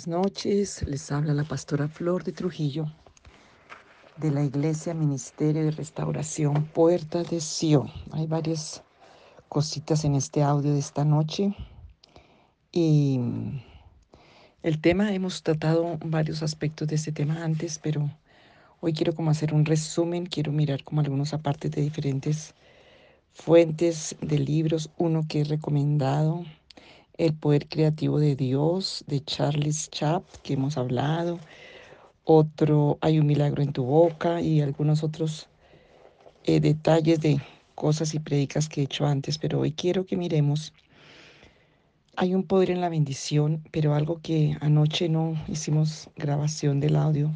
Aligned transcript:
Buenas 0.00 0.24
noches, 0.24 0.82
les 0.86 1.12
habla 1.12 1.34
la 1.34 1.44
pastora 1.44 1.86
Flor 1.86 2.24
de 2.24 2.32
Trujillo 2.32 2.86
de 4.16 4.30
la 4.30 4.42
Iglesia 4.42 4.94
Ministerio 4.94 5.62
de 5.62 5.72
Restauración 5.72 6.64
Puerta 6.64 7.22
de 7.22 7.38
Sion. 7.38 7.90
Hay 8.12 8.26
varias 8.26 8.82
cositas 9.50 10.06
en 10.06 10.14
este 10.14 10.42
audio 10.42 10.72
de 10.72 10.78
esta 10.78 11.04
noche. 11.04 11.54
Y 12.72 13.20
el 14.62 14.80
tema, 14.80 15.12
hemos 15.12 15.42
tratado 15.42 15.98
varios 16.02 16.42
aspectos 16.42 16.88
de 16.88 16.94
este 16.94 17.12
tema 17.12 17.44
antes, 17.44 17.78
pero 17.78 18.10
hoy 18.80 18.94
quiero 18.94 19.14
como 19.14 19.30
hacer 19.30 19.52
un 19.52 19.66
resumen, 19.66 20.24
quiero 20.24 20.50
mirar 20.50 20.82
como 20.82 21.02
algunos 21.02 21.34
apartes 21.34 21.72
de 21.72 21.82
diferentes 21.82 22.54
fuentes 23.34 24.16
de 24.22 24.38
libros, 24.38 24.88
uno 24.96 25.26
que 25.28 25.42
he 25.42 25.44
recomendado 25.44 26.46
el 27.20 27.34
poder 27.34 27.68
creativo 27.68 28.18
de 28.18 28.34
Dios 28.34 29.04
de 29.06 29.22
Charles 29.22 29.90
Chap, 29.90 30.24
que 30.42 30.54
hemos 30.54 30.78
hablado. 30.78 31.38
Otro, 32.24 32.96
Hay 33.02 33.18
un 33.18 33.26
milagro 33.26 33.62
en 33.62 33.74
tu 33.74 33.84
boca 33.84 34.40
y 34.40 34.62
algunos 34.62 35.02
otros 35.02 35.48
eh, 36.44 36.60
detalles 36.60 37.20
de 37.20 37.38
cosas 37.74 38.14
y 38.14 38.20
predicas 38.20 38.70
que 38.70 38.80
he 38.80 38.84
hecho 38.84 39.06
antes, 39.06 39.36
pero 39.36 39.60
hoy 39.60 39.72
quiero 39.72 40.06
que 40.06 40.16
miremos. 40.16 40.72
Hay 42.16 42.34
un 42.34 42.44
poder 42.44 42.70
en 42.70 42.80
la 42.80 42.88
bendición, 42.88 43.62
pero 43.70 43.94
algo 43.94 44.20
que 44.22 44.56
anoche 44.62 45.10
no 45.10 45.34
hicimos 45.46 46.08
grabación 46.16 46.80
del 46.80 46.96
audio 46.96 47.30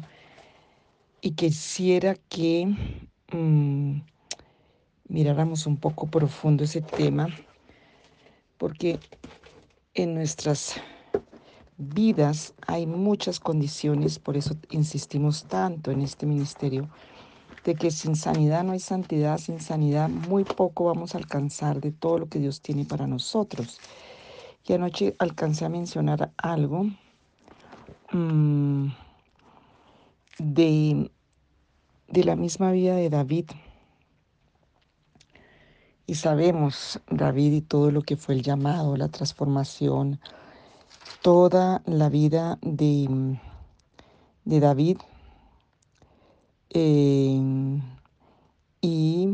y 1.21 1.31
quisiera 1.31 2.15
que 2.29 2.67
mmm, 3.31 3.99
miráramos 5.09 5.67
un 5.67 5.77
poco 5.77 6.07
profundo 6.07 6.63
ese 6.63 6.81
tema, 6.81 7.29
porque 8.57 8.99
en 9.95 10.13
nuestras 10.13 10.75
vidas 11.77 12.53
hay 12.67 12.85
muchas 12.85 13.39
condiciones, 13.39 14.19
por 14.19 14.37
eso 14.37 14.55
insistimos 14.69 15.45
tanto 15.45 15.91
en 15.91 16.01
este 16.01 16.25
ministerio, 16.25 16.89
de 17.63 17.75
que 17.75 17.89
sin 17.89 18.15
sanidad 18.15 18.63
no 18.63 18.73
hay 18.73 18.79
santidad, 18.79 19.39
sin 19.39 19.59
sanidad 19.59 20.09
muy 20.09 20.43
poco 20.43 20.85
vamos 20.85 21.15
a 21.15 21.17
alcanzar 21.17 21.81
de 21.81 21.91
todo 21.91 22.19
lo 22.19 22.29
que 22.29 22.39
Dios 22.39 22.61
tiene 22.61 22.85
para 22.85 23.07
nosotros. 23.07 23.79
Y 24.67 24.73
anoche 24.73 25.15
alcancé 25.19 25.65
a 25.65 25.69
mencionar 25.69 26.31
algo 26.37 26.85
mmm, 28.11 28.87
de, 30.37 31.11
de 32.07 32.23
la 32.23 32.35
misma 32.35 32.71
vida 32.71 32.95
de 32.95 33.09
David. 33.09 33.45
Y 36.07 36.15
sabemos, 36.15 36.99
David, 37.09 37.53
y 37.53 37.61
todo 37.61 37.89
lo 37.89 38.01
que 38.03 38.15
fue 38.15 38.35
el 38.35 38.43
llamado, 38.43 38.95
la 38.95 39.09
transformación, 39.09 40.19
toda 41.21 41.81
la 41.85 42.09
vida 42.09 42.59
de, 42.61 43.39
de 44.43 44.59
David. 44.59 44.97
Eh, 46.69 47.41
y 48.81 49.29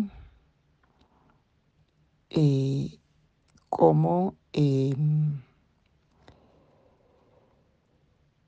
eh, 2.29 2.99
cómo 3.69 4.35
eh, 4.53 4.95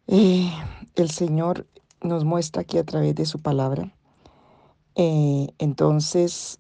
eh 0.08 0.52
el 0.96 1.10
Señor 1.10 1.66
nos 2.02 2.24
muestra 2.24 2.62
aquí 2.62 2.78
a 2.78 2.84
través 2.84 3.16
de 3.16 3.26
su 3.26 3.42
palabra. 3.42 3.92
Entonces, 4.96 6.60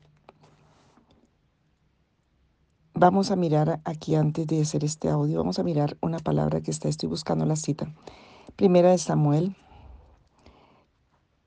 Vamos 3.05 3.31
a 3.31 3.35
mirar 3.35 3.81
aquí 3.83 4.15
antes 4.15 4.47
de 4.47 4.61
hacer 4.61 4.85
este 4.85 5.09
audio, 5.09 5.39
vamos 5.39 5.59
a 5.59 5.63
mirar 5.63 5.97
una 5.99 6.19
palabra 6.19 6.61
que 6.61 6.71
está, 6.71 6.87
estoy 6.87 7.09
buscando 7.09 7.45
la 7.45 7.57
cita. 7.57 7.93
Primera 8.55 8.91
de 8.91 8.97
Samuel, 8.97 9.57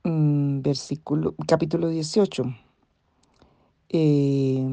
mmm, 0.04 0.60
versículo, 0.60 1.34
capítulo 1.48 1.88
18. 1.88 2.44
Eh, 3.88 4.66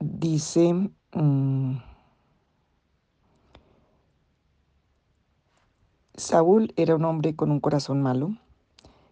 dice, 0.00 0.72
mmm, 1.12 1.76
Saúl 6.14 6.72
era 6.76 6.96
un 6.96 7.04
hombre 7.04 7.36
con 7.36 7.50
un 7.50 7.60
corazón 7.60 8.00
malo, 8.00 8.38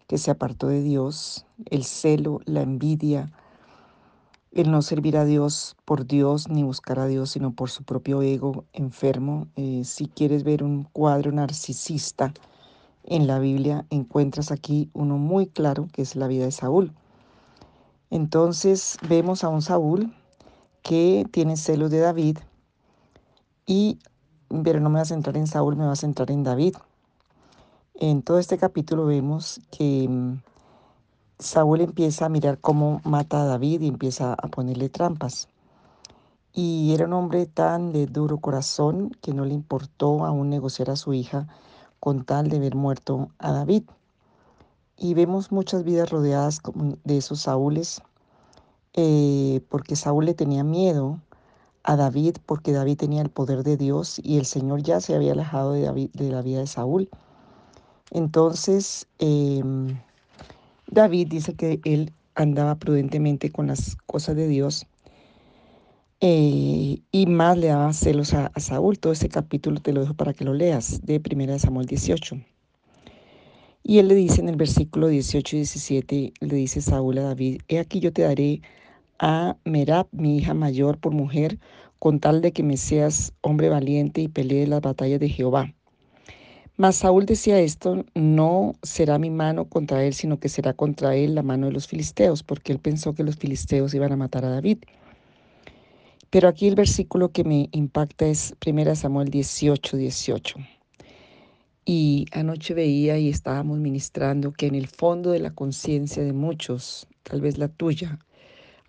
que 0.07 0.17
se 0.17 0.31
apartó 0.31 0.69
de 0.69 0.83
Dios, 0.83 1.45
el 1.67 1.85
celo, 1.85 2.41
la 2.47 2.63
envidia, 2.63 3.31
el 4.53 4.71
no 4.71 4.83
servir 4.83 5.17
a 5.17 5.25
Dios 5.25 5.77
por 5.85 6.07
Dios 6.07 6.49
ni 6.49 6.63
buscar 6.63 6.99
a 6.99 7.07
Dios, 7.07 7.31
sino 7.31 7.53
por 7.53 7.71
su 7.71 7.85
propio 7.85 8.23
ego 8.23 8.65
enfermo. 8.73 9.49
Eh, 9.57 9.83
si 9.85 10.09
quieres 10.09 10.45
ver 10.45 10.63
un 10.63 10.85
cuadro 10.85 11.33
narcisista 11.33 12.35
en 13.05 13.27
la 13.27 13.39
Biblia, 13.39 13.87
encuentras 13.91 14.53
aquí 14.53 14.91
uno 14.93 15.17
muy 15.17 15.47
claro 15.47 15.89
que 15.93 16.03
es 16.03 16.17
la 16.17 16.29
vida 16.29 16.45
de 16.45 16.53
Saúl. 16.53 16.93
Entonces 18.11 18.99
vemos 19.09 19.43
a 19.43 19.49
un 19.49 19.63
Saúl 19.63 20.15
que 20.83 21.27
tiene 21.31 21.57
celos 21.57 21.91
de 21.91 22.01
David 22.01 22.39
y, 23.65 23.99
pero 24.63 24.81
no 24.81 24.91
me 24.91 24.97
va 24.97 25.03
a 25.03 25.07
centrar 25.07 25.37
en 25.39 25.47
Saúl, 25.47 25.77
me 25.77 25.87
va 25.87 25.93
a 25.93 25.97
centrar 25.97 26.31
en 26.31 26.43
David. 26.43 26.77
En 27.95 28.23
todo 28.23 28.39
este 28.39 28.59
capítulo 28.59 29.07
vemos 29.07 29.61
que 29.71 30.07
mm, 30.09 30.52
Saúl 31.43 31.81
empieza 31.81 32.27
a 32.27 32.29
mirar 32.29 32.59
cómo 32.59 33.01
mata 33.05 33.43
a 33.43 33.47
David 33.47 33.81
y 33.81 33.89
empieza 33.89 34.33
a 34.35 34.49
ponerle 34.49 34.89
trampas. 34.89 35.49
Y 36.53 36.93
era 36.95 37.07
un 37.07 37.15
hombre 37.15 37.47
tan 37.47 37.93
de 37.93 38.07
duro 38.07 38.39
corazón 38.39 39.11
que 39.21 39.35
no 39.35 39.45
le 39.45 39.55
importó 39.55 40.25
aún 40.25 40.51
negociar 40.51 40.91
a 40.91 40.97
su 40.97 41.13
hija 41.15 41.49
con 41.99 42.25
tal 42.25 42.49
de 42.49 42.61
ver 42.61 42.77
muerto 42.77 43.31
a 43.39 43.53
David. 43.53 43.85
Y 44.97 45.15
vemos 45.15 45.51
muchas 45.51 45.83
vidas 45.83 46.11
rodeadas 46.11 46.61
de 47.05 47.17
esos 47.17 47.41
Saúles, 47.41 48.03
eh, 48.95 49.63
porque 49.69 49.97
Saúl 49.97 50.27
le 50.27 50.35
tenía 50.35 50.63
miedo 50.63 51.19
a 51.83 51.97
David, 51.97 52.37
porque 52.47 52.73
David 52.73 52.99
tenía 52.99 53.23
el 53.23 53.31
poder 53.31 53.65
de 53.65 53.77
Dios 53.77 54.21
y 54.23 54.39
el 54.39 54.47
Señor 54.47 54.83
ya 54.83 55.01
se 55.01 55.17
había 55.17 55.33
alejado 55.33 55.73
de, 55.73 56.11
la 56.31 56.43
vida 56.43 56.61
de 56.61 56.67
Saúl. 56.69 57.09
Entonces, 58.13 59.09
eh, 59.19 59.63
David 60.93 61.29
dice 61.29 61.55
que 61.55 61.81
él 61.85 62.13
andaba 62.35 62.75
prudentemente 62.75 63.51
con 63.51 63.67
las 63.67 63.97
cosas 64.05 64.37
de 64.37 64.47
Dios 64.47 64.87
eh, 66.21 66.99
y 67.11 67.27
más 67.27 67.57
le 67.57 67.69
daba 67.69 67.95
celos 67.95 68.35
a, 68.35 68.53
a, 68.55 68.61
Saúl. 68.61 68.99
Todo 68.99 69.15
ese 69.15 69.31
capítulo 69.31 69.81
te 69.81 69.95
lo 69.95 70.03
dejo 70.03 70.13
para 70.13 70.35
que 70.35 70.45
lo 70.45 70.53
leas 70.53 71.01
de 71.03 71.19
1 71.19 71.59
Samuel 71.59 71.87
18. 71.87 72.37
Y 73.85 73.99
él 74.01 74.09
le 74.09 74.15
dice 74.15 74.43
en 74.43 74.51
el 74.51 74.57
versículo 74.57 75.09
18 75.09 75.57
y 75.57 75.61
17, 75.61 76.33
le 76.41 76.57
dice 76.57 76.83
Saúl 76.83 77.17
a 77.17 77.23
David, 77.23 77.63
he 77.69 77.79
aquí 77.79 77.99
yo 77.99 78.13
te 78.13 78.23
daré 78.23 78.61
a 79.19 79.57
Merab, 79.65 80.09
mi 80.13 80.37
hija 80.37 80.53
mayor, 80.53 80.99
por 80.99 81.13
mujer, 81.13 81.59
con 81.99 82.21
tal 82.21 82.43
de 82.43 82.53
que 82.53 82.63
me 82.63 82.77
seas 82.77 83.33
hombre 83.41 83.71
valiente 83.71 84.21
y 84.21 84.29
pelee 84.29 84.67
las 84.67 84.83
batallas 84.83 85.21
de 85.21 85.31
Jehová. 85.31 85.73
Mas 86.77 86.97
Saúl 86.97 87.27
decía 87.27 87.61
esto, 87.61 88.05
no 88.15 88.75
será 88.83 89.19
mi 89.19 89.31
mano 89.31 89.67
contra 89.67 90.05
él, 90.05 90.15
sino 90.15 90.41
que 90.41 90.49
será 90.49 90.73
contra 90.73 91.15
él 91.15 91.35
la 91.35 91.43
mano 91.43 91.67
de 91.67 91.73
los 91.73 91.87
filisteos, 91.87 92.43
porque 92.43 92.73
él 92.73 92.79
pensó 92.79 93.15
que 93.15 93.25
los 93.25 93.37
filisteos 93.37 93.93
iban 93.95 94.13
a 94.13 94.17
matar 94.17 94.45
a 94.45 94.51
David. 94.51 94.79
Pero 96.31 96.49
aquí 96.49 96.67
el 96.67 96.75
versículo 96.75 97.29
que 97.29 97.45
me 97.45 97.69
impacta 97.73 98.27
es 98.27 98.55
1 98.67 98.97
Samuel 98.97 99.29
18, 99.29 99.99
18. 99.99 100.57
Y 101.85 102.25
anoche 102.33 102.73
veía 102.73 103.19
y 103.19 103.29
estábamos 103.29 103.79
ministrando 103.79 104.53
que 104.53 104.67
en 104.67 104.75
el 104.75 104.89
fondo 104.89 105.31
de 105.31 105.41
la 105.41 105.51
conciencia 105.51 106.25
de 106.25 106.33
muchos, 106.33 107.07
tal 107.23 107.43
vez 107.43 107.59
la 107.59 107.69
tuya, 107.69 108.19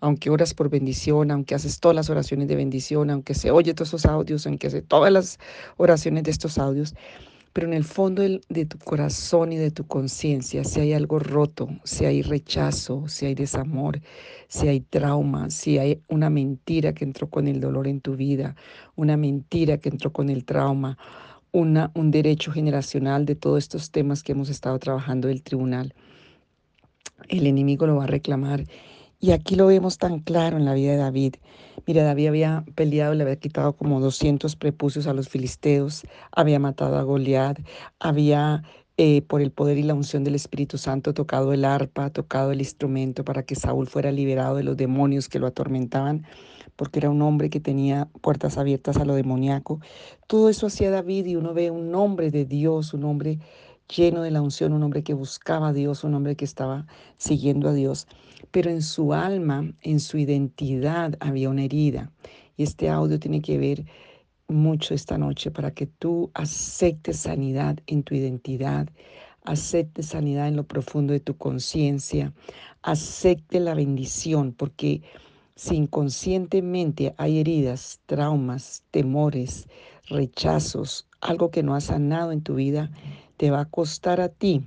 aunque 0.00 0.30
oras 0.30 0.54
por 0.54 0.70
bendición, 0.70 1.30
aunque 1.30 1.54
haces 1.54 1.80
todas 1.80 1.94
las 1.94 2.08
oraciones 2.08 2.48
de 2.48 2.56
bendición, 2.56 3.10
aunque 3.10 3.34
se 3.34 3.50
oye 3.50 3.74
todos 3.74 3.88
esos 3.88 4.06
audios, 4.06 4.46
aunque 4.46 4.68
hace 4.68 4.80
todas 4.80 5.12
las 5.12 5.38
oraciones 5.76 6.22
de 6.22 6.30
estos 6.30 6.56
audios, 6.56 6.94
pero 7.54 7.68
en 7.68 7.72
el 7.72 7.84
fondo 7.84 8.22
de 8.22 8.66
tu 8.66 8.78
corazón 8.78 9.52
y 9.52 9.56
de 9.56 9.70
tu 9.70 9.86
conciencia, 9.86 10.64
si 10.64 10.80
hay 10.80 10.92
algo 10.92 11.20
roto, 11.20 11.68
si 11.84 12.04
hay 12.04 12.20
rechazo, 12.20 13.06
si 13.06 13.26
hay 13.26 13.36
desamor, 13.36 14.00
si 14.48 14.66
hay 14.66 14.80
trauma, 14.80 15.48
si 15.50 15.78
hay 15.78 16.02
una 16.08 16.30
mentira 16.30 16.92
que 16.92 17.04
entró 17.04 17.30
con 17.30 17.46
el 17.46 17.60
dolor 17.60 17.86
en 17.86 18.00
tu 18.00 18.16
vida, 18.16 18.56
una 18.96 19.16
mentira 19.16 19.78
que 19.78 19.88
entró 19.88 20.12
con 20.12 20.30
el 20.30 20.44
trauma, 20.44 20.98
una, 21.52 21.92
un 21.94 22.10
derecho 22.10 22.50
generacional 22.50 23.24
de 23.24 23.36
todos 23.36 23.58
estos 23.58 23.92
temas 23.92 24.24
que 24.24 24.32
hemos 24.32 24.48
estado 24.48 24.76
trabajando 24.80 25.28
del 25.28 25.44
tribunal, 25.44 25.94
el 27.28 27.46
enemigo 27.46 27.86
lo 27.86 27.94
va 27.94 28.04
a 28.04 28.08
reclamar 28.08 28.64
y 29.24 29.32
aquí 29.32 29.54
lo 29.56 29.68
vemos 29.68 29.96
tan 29.96 30.18
claro 30.18 30.58
en 30.58 30.66
la 30.66 30.74
vida 30.74 30.92
de 30.92 30.98
David. 30.98 31.36
Mira, 31.86 32.04
David 32.04 32.26
había 32.26 32.64
peleado, 32.74 33.14
le 33.14 33.22
había 33.22 33.36
quitado 33.36 33.72
como 33.72 33.98
200 33.98 34.54
prepucios 34.56 35.06
a 35.06 35.14
los 35.14 35.30
filisteos, 35.30 36.02
había 36.30 36.58
matado 36.58 36.98
a 36.98 37.02
Goliat, 37.04 37.58
había 37.98 38.64
eh, 38.98 39.22
por 39.22 39.40
el 39.40 39.50
poder 39.50 39.78
y 39.78 39.82
la 39.82 39.94
unción 39.94 40.24
del 40.24 40.34
Espíritu 40.34 40.76
Santo 40.76 41.14
tocado 41.14 41.54
el 41.54 41.64
arpa, 41.64 42.10
tocado 42.10 42.52
el 42.52 42.60
instrumento 42.60 43.24
para 43.24 43.44
que 43.44 43.54
Saúl 43.54 43.86
fuera 43.86 44.12
liberado 44.12 44.56
de 44.56 44.62
los 44.62 44.76
demonios 44.76 45.30
que 45.30 45.38
lo 45.38 45.46
atormentaban. 45.46 46.26
porque 46.76 46.98
era 46.98 47.08
un 47.08 47.22
hombre 47.22 47.48
que 47.50 47.60
tenía 47.60 48.08
puertas 48.20 48.58
abiertas 48.58 48.96
a 48.98 49.04
lo 49.06 49.14
demoníaco. 49.14 49.80
Todo 50.26 50.50
eso 50.50 50.66
hacía 50.66 50.90
David 50.90 51.26
y 51.26 51.36
uno 51.36 51.54
ve 51.54 51.70
un 51.70 51.94
hombre 51.94 52.30
de 52.30 52.44
Dios, 52.44 52.92
un 52.92 53.04
hombre 53.04 53.38
lleno 53.88 54.22
de 54.22 54.30
la 54.30 54.42
unción, 54.42 54.72
un 54.72 54.82
hombre 54.82 55.02
que 55.02 55.14
buscaba 55.14 55.68
a 55.68 55.72
Dios, 55.72 56.04
un 56.04 56.14
hombre 56.14 56.36
que 56.36 56.44
estaba 56.44 56.86
siguiendo 57.16 57.68
a 57.68 57.72
Dios. 57.72 58.06
Pero 58.50 58.70
en 58.70 58.82
su 58.82 59.12
alma, 59.12 59.72
en 59.82 60.00
su 60.00 60.18
identidad 60.18 61.16
había 61.20 61.50
una 61.50 61.64
herida. 61.64 62.12
Y 62.56 62.62
este 62.62 62.88
audio 62.88 63.18
tiene 63.18 63.42
que 63.42 63.58
ver 63.58 63.84
mucho 64.48 64.94
esta 64.94 65.18
noche 65.18 65.50
para 65.50 65.72
que 65.72 65.86
tú 65.86 66.30
aceptes 66.34 67.18
sanidad 67.20 67.78
en 67.86 68.02
tu 68.02 68.14
identidad, 68.14 68.88
aceptes 69.42 70.06
sanidad 70.06 70.48
en 70.48 70.56
lo 70.56 70.64
profundo 70.64 71.12
de 71.12 71.20
tu 71.20 71.36
conciencia, 71.36 72.32
acepte 72.82 73.60
la 73.60 73.74
bendición, 73.74 74.52
porque 74.52 75.02
si 75.56 75.76
inconscientemente 75.76 77.14
hay 77.16 77.38
heridas, 77.38 78.00
traumas, 78.06 78.82
temores, 78.90 79.68
rechazos, 80.08 81.06
algo 81.20 81.50
que 81.50 81.62
no 81.62 81.74
ha 81.74 81.80
sanado 81.80 82.32
en 82.32 82.42
tu 82.42 82.56
vida, 82.56 82.90
te 83.36 83.50
va 83.50 83.60
a 83.60 83.64
costar 83.64 84.20
a 84.20 84.28
ti 84.28 84.64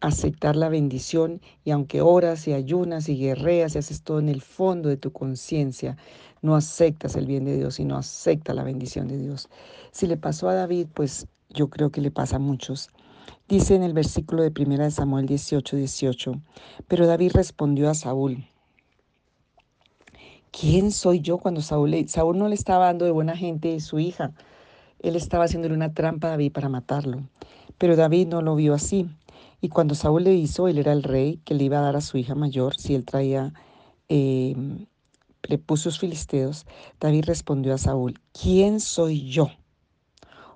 aceptar 0.00 0.56
la 0.56 0.68
bendición 0.68 1.40
y 1.64 1.70
aunque 1.70 2.00
oras 2.00 2.48
y 2.48 2.52
ayunas 2.52 3.08
y 3.08 3.18
guerreas 3.18 3.74
y 3.74 3.78
haces 3.78 4.02
todo 4.02 4.18
en 4.18 4.28
el 4.28 4.40
fondo 4.40 4.88
de 4.88 4.96
tu 4.96 5.12
conciencia, 5.12 5.96
no 6.42 6.56
aceptas 6.56 7.16
el 7.16 7.26
bien 7.26 7.44
de 7.44 7.56
Dios 7.56 7.78
y 7.80 7.84
no 7.84 7.96
aceptas 7.96 8.56
la 8.56 8.64
bendición 8.64 9.08
de 9.08 9.18
Dios. 9.18 9.48
Si 9.92 10.06
le 10.06 10.16
pasó 10.16 10.48
a 10.48 10.54
David, 10.54 10.86
pues 10.94 11.26
yo 11.50 11.68
creo 11.68 11.90
que 11.90 12.00
le 12.00 12.10
pasa 12.10 12.36
a 12.36 12.38
muchos. 12.40 12.88
Dice 13.48 13.74
en 13.74 13.82
el 13.82 13.92
versículo 13.92 14.42
de 14.42 14.52
1 14.56 14.90
Samuel 14.90 15.26
18, 15.26 15.76
18, 15.76 16.40
pero 16.88 17.06
David 17.06 17.32
respondió 17.34 17.90
a 17.90 17.94
Saúl, 17.94 18.46
¿quién 20.50 20.92
soy 20.92 21.20
yo 21.20 21.38
cuando 21.38 21.60
Saúl, 21.60 22.08
Saúl 22.08 22.38
no 22.38 22.48
le 22.48 22.54
estaba 22.54 22.86
dando 22.86 23.04
de 23.04 23.10
buena 23.10 23.36
gente 23.36 23.78
su 23.80 23.98
hija? 23.98 24.32
Él 25.00 25.16
estaba 25.16 25.44
haciéndole 25.44 25.74
una 25.74 25.92
trampa 25.92 26.28
a 26.28 26.30
David 26.30 26.52
para 26.52 26.68
matarlo. 26.68 27.22
Pero 27.80 27.96
David 27.96 28.28
no 28.28 28.42
lo 28.42 28.56
vio 28.56 28.74
así. 28.74 29.08
Y 29.62 29.70
cuando 29.70 29.94
Saúl 29.94 30.24
le 30.24 30.34
hizo, 30.34 30.68
él 30.68 30.76
era 30.76 30.92
el 30.92 31.02
rey 31.02 31.40
que 31.46 31.54
le 31.54 31.64
iba 31.64 31.78
a 31.78 31.82
dar 31.82 31.96
a 31.96 32.02
su 32.02 32.18
hija 32.18 32.34
mayor 32.34 32.76
si 32.76 32.94
él 32.94 33.06
traía 33.06 33.54
eh, 34.10 34.54
sus 35.76 35.98
filisteos. 35.98 36.66
David 37.00 37.24
respondió 37.24 37.72
a 37.72 37.78
Saúl, 37.78 38.20
¿quién 38.38 38.80
soy 38.80 39.30
yo? 39.30 39.48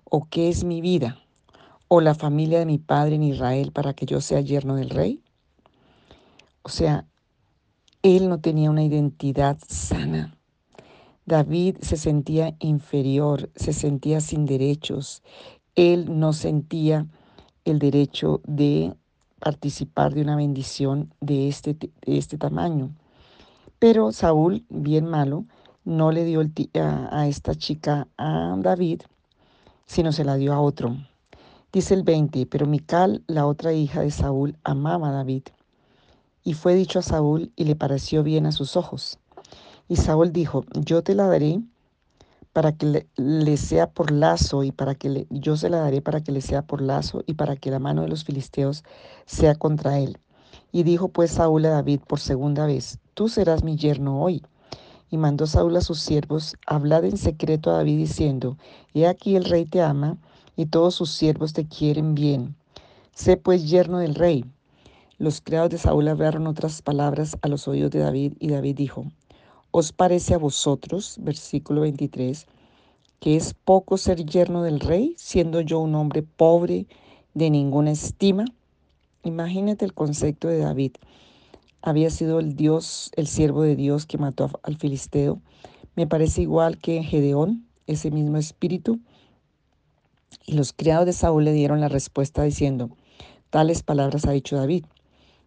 ¿O 0.05 0.26
qué 0.29 0.50
es 0.50 0.65
mi 0.65 0.82
vida? 0.82 1.19
¿O 1.88 2.03
la 2.03 2.15
familia 2.15 2.59
de 2.59 2.67
mi 2.67 2.76
padre 2.76 3.15
en 3.15 3.23
Israel 3.23 3.73
para 3.73 3.94
que 3.94 4.05
yo 4.05 4.21
sea 4.21 4.43
yerno 4.43 4.76
del 4.76 4.91
rey? 4.91 5.23
O 6.62 6.69
sea, 6.69 7.06
él 8.03 8.29
no 8.29 8.38
tenía 8.38 8.71
una 8.71 8.85
identidad 8.85 9.56
sana. 9.67 10.37
David 11.26 11.79
se 11.81 11.97
sentía 11.97 12.55
inferior, 12.59 13.50
se 13.56 13.73
sentía 13.73 14.21
sin 14.21 14.44
derechos. 14.44 15.23
Él 15.76 16.19
no 16.21 16.32
sentía 16.32 17.06
el 17.65 17.79
derecho 17.79 18.41
de 18.47 18.94
participar 19.41 20.15
de 20.15 20.23
una 20.23 20.37
bendición 20.37 21.12
de 21.21 21.49
este, 21.49 21.76
este 22.03 22.38
tamaño. 22.38 22.91
Pero 23.79 24.12
Saúl, 24.12 24.65
bien 24.69 25.06
malo, 25.06 25.44
no 25.85 26.12
le 26.12 26.25
dio 26.25 26.41
a, 26.41 27.09
a 27.11 27.29
esta 27.29 27.55
chica 27.55 28.09
a 28.17 28.55
David, 28.59 29.03
sino 29.87 30.12
se 30.12 30.25
la 30.25 30.37
dio 30.37 30.53
a 30.53 30.61
otro. 30.61 30.97
Dice 31.73 31.94
el 31.94 32.05
20, 32.05 32.47
pero 32.47 32.67
Mical, 32.67 33.25
la 33.26 33.47
otra 33.47 33.73
hija 33.73 34.00
de 34.00 34.11
Saúl, 34.11 34.56
amaba 34.62 35.09
a 35.09 35.12
David. 35.12 35.43
Y 36.44 36.55
fue 36.55 36.75
dicho 36.75 37.00
a 37.00 37.03
Saúl 37.03 37.53
y 37.56 37.65
le 37.65 37.75
pareció 37.75 38.23
bien 38.23 38.47
a 38.47 38.53
sus 38.53 38.76
ojos. 38.76 39.19
Y 39.88 39.97
Saúl 39.97 40.32
dijo, 40.32 40.65
yo 40.75 41.03
te 41.03 41.15
la 41.15 41.26
daré 41.26 41.61
para 42.54 42.70
que 42.70 43.08
le, 43.16 43.56
sea 43.56 43.90
por 43.90 44.12
lazo 44.12 44.62
y 44.62 44.70
para 44.70 44.94
que 44.94 45.10
le, 45.10 45.26
yo 45.28 45.56
se 45.56 45.68
la 45.68 45.80
daré 45.80 46.00
para 46.00 46.22
que 46.22 46.30
le 46.30 46.40
sea 46.40 46.62
por 46.62 46.80
lazo 46.80 47.24
y 47.26 47.34
para 47.34 47.56
que 47.56 47.72
la 47.72 47.80
mano 47.80 48.02
de 48.02 48.08
los 48.08 48.24
filisteos 48.24 48.84
sea 49.26 49.56
contra 49.56 49.98
él. 49.98 50.18
Y 50.70 50.84
dijo 50.84 51.08
pues 51.08 51.32
Saúl 51.32 51.64
a 51.66 51.70
David 51.70 52.00
por 52.06 52.20
segunda 52.20 52.64
vez, 52.64 53.00
tú 53.14 53.28
serás 53.28 53.64
mi 53.64 53.76
yerno 53.76 54.22
hoy. 54.22 54.40
Y 55.10 55.18
mandó 55.18 55.48
Saúl 55.48 55.76
a 55.76 55.80
sus 55.80 55.98
siervos, 55.98 56.54
hablad 56.64 57.04
en 57.04 57.16
secreto 57.16 57.70
a 57.70 57.78
David 57.78 57.98
diciendo, 57.98 58.56
he 58.94 59.08
aquí 59.08 59.34
el 59.34 59.44
rey 59.44 59.64
te 59.64 59.82
ama 59.82 60.16
y 60.54 60.66
todos 60.66 60.94
sus 60.94 61.10
siervos 61.10 61.54
te 61.54 61.66
quieren 61.66 62.14
bien. 62.14 62.54
Sé 63.12 63.36
pues 63.36 63.68
yerno 63.68 63.98
del 63.98 64.14
rey. 64.14 64.44
Los 65.18 65.40
criados 65.40 65.70
de 65.70 65.78
Saúl 65.78 66.06
hablaron 66.06 66.46
otras 66.46 66.82
palabras 66.82 67.36
a 67.42 67.48
los 67.48 67.66
oídos 67.66 67.90
de 67.90 67.98
David 67.98 68.34
y 68.38 68.48
David 68.48 68.76
dijo, 68.76 69.06
¿Os 69.76 69.91
parece 69.91 70.35
a 70.35 70.38
vosotros, 70.38 71.17
versículo 71.21 71.81
23, 71.81 72.47
que 73.19 73.35
es 73.35 73.55
poco 73.55 73.97
ser 73.99 74.25
yerno 74.25 74.62
del 74.62 74.79
rey, 74.79 75.17
siendo 75.19 75.61
yo 75.61 75.81
un 75.81 75.97
hombre 75.97 76.23
pobre, 76.23 76.87
de 77.35 77.50
ninguna 77.50 77.91
estima? 77.91 78.44
Imagínate 79.25 79.85
el 79.85 79.93
concepto 79.93 80.47
de 80.47 80.59
David. 80.59 80.93
Había 81.82 82.11
sido 82.11 82.38
el 82.38 82.55
Dios, 82.55 83.11
el 83.17 83.26
siervo 83.26 83.62
de 83.62 83.75
Dios 83.75 84.06
que 84.06 84.17
mató 84.17 84.49
al 84.62 84.76
filisteo. 84.76 85.43
Me 85.97 86.06
parece 86.06 86.43
igual 86.43 86.79
que 86.79 87.03
Gedeón, 87.03 87.67
ese 87.88 88.12
mismo 88.12 88.37
espíritu. 88.37 89.00
Y 90.47 90.53
los 90.53 90.73
criados 90.73 91.06
de 91.06 91.15
Saúl 91.15 91.47
le 91.47 91.53
dieron 91.53 91.81
la 91.81 91.88
respuesta 91.88 92.44
diciendo, 92.44 92.97
tales 93.50 93.82
palabras 93.82 94.25
ha 94.26 94.31
dicho 94.31 94.55
David. 94.55 94.85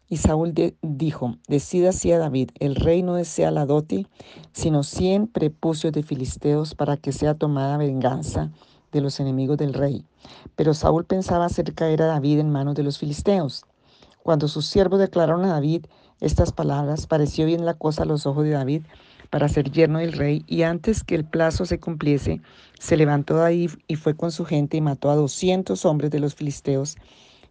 Y 0.09 0.18
Saúl 0.18 0.54
dijo, 0.81 1.36
decida 1.48 1.89
así 1.89 2.12
a 2.13 2.19
David, 2.19 2.51
el 2.59 2.75
rey 2.75 3.04
no 3.04 3.15
desea 3.15 3.51
la 3.51 3.65
dote, 3.65 4.07
sino 4.54 4.83
cien 4.83 5.27
prepucios 5.27 5.92
de 5.92 6.04
filisteos 6.04 6.75
para 6.75 6.95
que 6.95 7.12
sea 7.12 7.36
tomada 7.36 7.77
venganza 7.77 8.51
de 8.94 9.01
los 9.01 9.19
enemigos 9.19 9.57
del 9.57 9.74
rey. 9.74 10.06
Pero 10.56 10.74
Saúl 10.74 11.04
pensaba 11.04 11.45
hacer 11.45 11.74
caer 11.74 12.01
a 12.01 12.07
David 12.07 12.39
en 12.39 12.51
manos 12.51 12.75
de 12.75 12.83
los 12.83 12.98
filisteos. 12.98 13.65
Cuando 14.24 14.48
sus 14.48 14.65
siervos 14.65 15.00
declararon 15.00 15.44
a 15.44 15.50
David 15.54 15.86
estas 16.21 16.54
palabras, 16.54 17.06
pareció 17.06 17.45
bien 17.45 17.65
la 17.65 17.74
cosa 17.74 18.04
a 18.04 18.06
los 18.06 18.25
ojos 18.25 18.45
de 18.45 18.51
David 18.51 18.83
para 19.30 19.50
ser 19.50 19.71
yerno 19.71 20.00
del 20.00 20.13
rey, 20.13 20.44
y 20.48 20.62
antes 20.62 21.04
que 21.04 21.15
el 21.15 21.25
plazo 21.25 21.65
se 21.65 21.80
cumpliese, 21.80 22.42
se 22.80 22.95
levantó 22.95 23.36
David 23.36 23.71
y 23.87 23.95
fue 23.95 24.16
con 24.16 24.31
su 24.31 24.45
gente 24.45 24.78
y 24.78 24.81
mató 24.81 25.09
a 25.09 25.16
doscientos 25.16 25.83
hombres 25.85 26.11
de 26.11 26.19
los 26.19 26.33
filisteos 26.33 26.95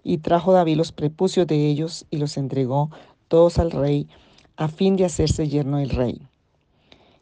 y 0.07 0.19
trajo 0.19 0.53
David 0.53 0.77
los 0.77 0.93
prepucios 0.93 1.49
de 1.49 1.67
ellos 1.67 2.07
y 2.11 2.19
los 2.19 2.37
entregó 2.37 2.91
todos 3.27 3.59
al 3.59 3.73
rey, 3.73 4.09
a 4.57 4.69
fin 4.69 4.95
de 4.95 5.05
hacerse 5.05 5.49
yerno 5.49 5.79
del 5.79 5.91
rey. 5.91 6.23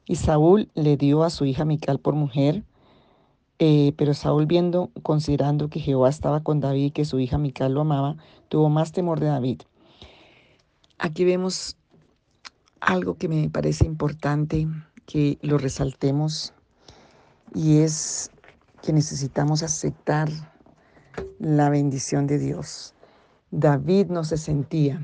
Y 0.05 0.17
Saúl 0.17 0.69
le 0.75 0.99
dio 0.99 1.25
a 1.25 1.31
su 1.31 1.47
hija 1.47 1.65
Mical 1.65 1.99
por 1.99 2.15
mujer, 2.15 2.63
eh, 3.59 3.95
pero 3.97 4.13
Saúl 4.13 4.45
viendo, 4.45 4.91
considerando 5.03 5.71
que 5.71 5.81
Jehová 5.81 6.11
estaba 6.11 6.43
con 6.43 6.61
David 6.61 6.85
y 6.85 6.91
que 6.91 7.07
su 7.07 7.19
hija 7.19 7.39
Mical 7.39 7.73
lo 7.73 7.81
amaba, 7.81 8.17
tuvo 8.51 8.69
más 8.69 8.93
temor 8.93 9.19
de 9.19 9.29
David. 9.29 9.63
Aquí 10.99 11.25
vemos 11.25 11.79
algo 12.81 13.15
que 13.15 13.29
me 13.29 13.49
parece 13.49 13.87
importante 13.87 14.69
que 15.07 15.39
lo 15.41 15.57
resaltemos 15.57 16.53
y 17.55 17.79
es 17.79 18.31
que 18.83 18.93
necesitamos 18.93 19.63
aceptar 19.63 20.29
la 21.39 21.71
bendición 21.71 22.27
de 22.27 22.39
Dios. 22.39 22.95
David 23.51 24.07
no 24.09 24.25
se 24.25 24.37
sentía 24.37 25.03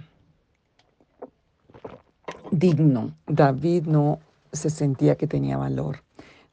digno, 2.51 3.15
David 3.27 3.85
no 3.87 4.19
se 4.53 4.71
sentía 4.71 5.15
que 5.17 5.27
tenía 5.27 5.57
valor, 5.57 6.03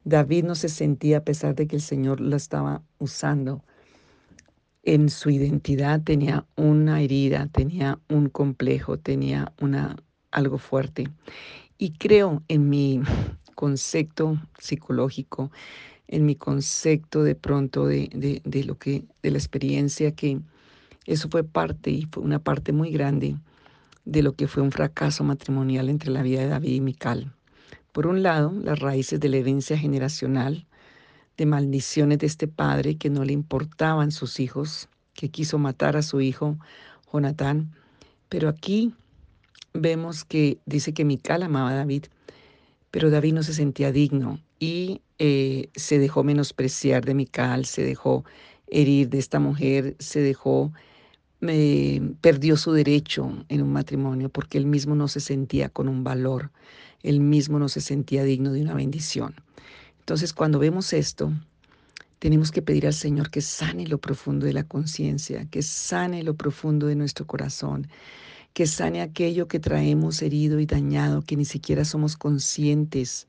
David 0.04 0.44
no 0.44 0.54
se 0.54 0.68
sentía 0.68 1.18
a 1.18 1.24
pesar 1.24 1.54
de 1.54 1.66
que 1.66 1.76
el 1.76 1.82
Señor 1.82 2.20
lo 2.20 2.36
estaba 2.36 2.82
usando. 2.98 3.62
En 4.84 5.10
su 5.10 5.30
identidad 5.30 6.00
tenía 6.02 6.46
una 6.56 7.02
herida, 7.02 7.48
tenía 7.52 7.98
un 8.08 8.28
complejo, 8.28 8.98
tenía 8.98 9.52
una, 9.60 9.96
algo 10.30 10.56
fuerte. 10.58 11.08
Y 11.76 11.90
creo 11.90 12.42
en 12.48 12.70
mi 12.70 13.02
concepto 13.54 14.40
psicológico 14.58 15.50
en 16.08 16.24
mi 16.24 16.34
concepto 16.34 17.22
de 17.22 17.34
pronto 17.34 17.86
de, 17.86 18.40
de, 18.44 18.64
lo 18.64 18.78
que, 18.78 19.04
de 19.22 19.30
la 19.30 19.38
experiencia 19.38 20.12
que 20.12 20.40
eso 21.06 21.28
fue 21.30 21.44
parte 21.44 21.90
y 21.90 22.08
fue 22.10 22.22
una 22.22 22.38
parte 22.38 22.72
muy 22.72 22.90
grande 22.90 23.36
de 24.04 24.22
lo 24.22 24.32
que 24.32 24.48
fue 24.48 24.62
un 24.62 24.72
fracaso 24.72 25.22
matrimonial 25.22 25.88
entre 25.90 26.10
la 26.10 26.22
vida 26.22 26.40
de 26.40 26.48
David 26.48 26.72
y 26.72 26.80
Mical. 26.80 27.32
Por 27.92 28.06
un 28.06 28.22
lado, 28.22 28.52
las 28.62 28.78
raíces 28.78 29.20
de 29.20 29.28
la 29.28 29.36
herencia 29.36 29.76
generacional, 29.78 30.66
de 31.36 31.46
maldiciones 31.46 32.18
de 32.18 32.26
este 32.26 32.48
padre 32.48 32.96
que 32.96 33.10
no 33.10 33.24
le 33.24 33.32
importaban 33.32 34.10
sus 34.10 34.40
hijos, 34.40 34.88
que 35.14 35.28
quiso 35.28 35.58
matar 35.58 35.96
a 35.96 36.02
su 36.02 36.20
hijo 36.20 36.56
Jonatán. 37.12 37.70
Pero 38.28 38.48
aquí 38.48 38.94
vemos 39.74 40.24
que 40.24 40.58
dice 40.64 40.92
que 40.92 41.04
Mical 41.04 41.42
amaba 41.42 41.70
a 41.70 41.74
David, 41.74 42.06
pero 42.90 43.10
David 43.10 43.34
no 43.34 43.42
se 43.42 43.52
sentía 43.52 43.92
digno 43.92 44.40
y 44.58 45.02
eh, 45.18 45.68
se 45.74 45.98
dejó 45.98 46.24
menospreciar 46.24 47.04
de 47.04 47.14
Mical, 47.14 47.64
se 47.64 47.82
dejó 47.82 48.24
herir 48.66 49.08
de 49.08 49.18
esta 49.18 49.40
mujer, 49.40 49.96
se 49.98 50.20
dejó 50.20 50.72
perdió 51.40 52.56
su 52.56 52.72
derecho 52.72 53.44
en 53.48 53.62
un 53.62 53.72
matrimonio 53.72 54.28
porque 54.28 54.58
él 54.58 54.66
mismo 54.66 54.96
no 54.96 55.06
se 55.06 55.20
sentía 55.20 55.68
con 55.68 55.88
un 55.88 56.02
valor, 56.02 56.50
él 57.02 57.20
mismo 57.20 57.58
no 57.58 57.68
se 57.68 57.80
sentía 57.80 58.24
digno 58.24 58.52
de 58.52 58.62
una 58.62 58.74
bendición. 58.74 59.34
Entonces, 60.00 60.32
cuando 60.32 60.58
vemos 60.58 60.92
esto, 60.92 61.32
tenemos 62.18 62.50
que 62.50 62.62
pedir 62.62 62.86
al 62.86 62.94
Señor 62.94 63.30
que 63.30 63.40
sane 63.40 63.86
lo 63.86 63.98
profundo 63.98 64.46
de 64.46 64.52
la 64.52 64.64
conciencia, 64.64 65.46
que 65.50 65.62
sane 65.62 66.24
lo 66.24 66.34
profundo 66.34 66.88
de 66.88 66.96
nuestro 66.96 67.26
corazón, 67.26 67.86
que 68.52 68.66
sane 68.66 69.00
aquello 69.00 69.46
que 69.46 69.60
traemos 69.60 70.20
herido 70.22 70.58
y 70.58 70.66
dañado, 70.66 71.22
que 71.22 71.36
ni 71.36 71.44
siquiera 71.44 71.84
somos 71.84 72.16
conscientes, 72.16 73.28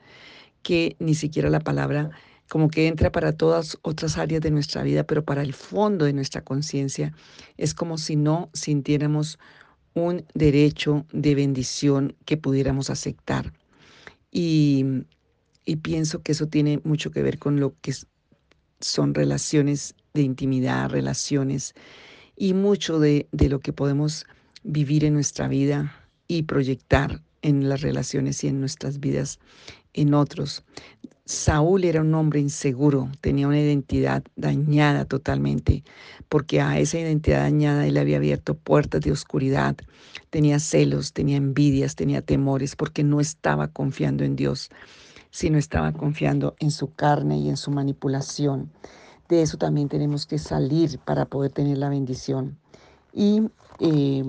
que 0.64 0.96
ni 1.00 1.16
siquiera 1.16 1.50
la 1.50 1.60
palabra 1.60 2.12
como 2.50 2.70
que 2.70 2.88
entra 2.88 3.12
para 3.12 3.32
todas 3.34 3.78
otras 3.84 4.18
áreas 4.18 4.42
de 4.42 4.52
nuestra 4.52 4.84
vida, 4.84 5.04
pero 5.04 5.24
para 5.24 5.44
el 5.44 5.54
fondo 5.54 6.06
de 6.06 6.14
nuestra 6.14 6.42
conciencia 6.42 7.14
es 7.58 7.74
como 7.74 7.98
si 7.98 8.16
no 8.16 8.50
sintiéramos 8.54 9.38
un 9.94 10.26
derecho 10.34 11.06
de 11.14 11.36
bendición 11.36 12.16
que 12.26 12.38
pudiéramos 12.38 12.90
aceptar. 12.90 13.54
Y, 14.32 14.86
y 15.66 15.78
pienso 15.78 16.22
que 16.24 16.32
eso 16.32 16.48
tiene 16.48 16.82
mucho 16.84 17.12
que 17.12 17.22
ver 17.22 17.38
con 17.38 17.60
lo 17.60 17.76
que 17.82 17.94
son 18.80 19.14
relaciones 19.14 19.96
de 20.14 20.24
intimidad, 20.24 20.90
relaciones 20.90 21.76
y 22.36 22.54
mucho 22.54 23.00
de, 23.00 23.28
de 23.32 23.50
lo 23.50 23.60
que 23.60 23.74
podemos 23.74 24.26
vivir 24.64 25.06
en 25.06 25.14
nuestra 25.14 25.48
vida 25.48 25.94
y 26.28 26.44
proyectar 26.44 27.22
en 27.42 27.70
las 27.70 27.82
relaciones 27.82 28.44
y 28.44 28.48
en 28.48 28.60
nuestras 28.60 29.00
vidas 29.00 29.40
en 29.94 30.14
otros. 30.14 30.64
Saúl 31.30 31.84
era 31.84 32.02
un 32.02 32.12
hombre 32.16 32.40
inseguro, 32.40 33.08
tenía 33.22 33.48
una 33.48 33.60
identidad 33.60 34.24
dañada 34.36 35.06
totalmente, 35.06 35.84
porque 36.28 36.60
a 36.60 36.80
esa 36.80 36.98
identidad 36.98 37.42
dañada 37.42 37.86
él 37.86 37.98
había 37.98 38.18
abierto 38.18 38.56
puertas 38.56 39.02
de 39.02 39.12
oscuridad, 39.12 39.76
tenía 40.32 40.60
celos, 40.60 41.14
tenía 41.14 41.38
envidias, 41.38 41.96
tenía 41.96 42.24
temores, 42.24 42.76
porque 42.76 43.04
no 43.04 43.20
estaba 43.20 43.68
confiando 43.68 44.24
en 44.24 44.36
Dios, 44.36 44.72
sino 45.30 45.60
estaba 45.60 45.92
confiando 45.94 46.56
en 46.60 46.72
su 46.72 46.96
carne 46.96 47.38
y 47.38 47.50
en 47.50 47.58
su 47.58 47.70
manipulación. 47.70 48.72
De 49.28 49.44
eso 49.44 49.58
también 49.60 49.88
tenemos 49.88 50.26
que 50.26 50.40
salir 50.40 50.98
para 50.98 51.26
poder 51.26 51.52
tener 51.52 51.78
la 51.78 51.90
bendición. 51.90 52.58
Y 53.14 53.44
eh, 53.80 54.24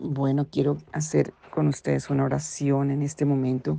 bueno, 0.00 0.48
quiero 0.50 0.78
hacer 0.90 1.32
con 1.54 1.68
ustedes 1.68 2.10
una 2.10 2.24
oración 2.24 2.90
en 2.90 3.02
este 3.02 3.24
momento 3.24 3.78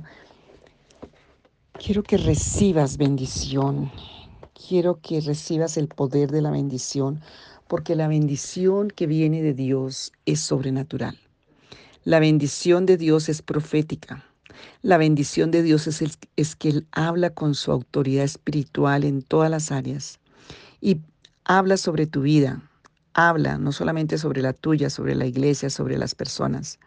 Quiero 1.78 2.02
que 2.02 2.16
recibas 2.16 2.96
bendición. 2.96 3.92
Quiero 4.52 5.00
que 5.00 5.20
recibas 5.20 5.76
el 5.76 5.86
poder 5.86 6.32
de 6.32 6.42
la 6.42 6.50
bendición, 6.50 7.20
porque 7.68 7.94
la 7.94 8.08
bendición 8.08 8.88
que 8.88 9.06
viene 9.06 9.42
de 9.42 9.54
Dios 9.54 10.12
es 10.26 10.40
sobrenatural. 10.40 11.16
La 12.02 12.18
bendición 12.18 12.84
de 12.84 12.96
Dios 12.96 13.28
es 13.28 13.42
profética. 13.42 14.24
La 14.82 14.98
bendición 14.98 15.52
de 15.52 15.62
Dios 15.62 15.86
es, 15.86 16.02
es 16.34 16.56
que 16.56 16.68
Él 16.68 16.86
habla 16.90 17.30
con 17.30 17.54
su 17.54 17.70
autoridad 17.70 18.24
espiritual 18.24 19.04
en 19.04 19.22
todas 19.22 19.48
las 19.48 19.70
áreas 19.70 20.18
y 20.80 21.00
habla 21.44 21.76
sobre 21.76 22.08
tu 22.08 22.22
vida. 22.22 22.60
Habla 23.14 23.56
no 23.56 23.70
solamente 23.70 24.18
sobre 24.18 24.42
la 24.42 24.52
tuya, 24.52 24.90
sobre 24.90 25.14
la 25.14 25.26
iglesia, 25.26 25.70
sobre 25.70 25.96
las 25.96 26.16
personas. 26.16 26.80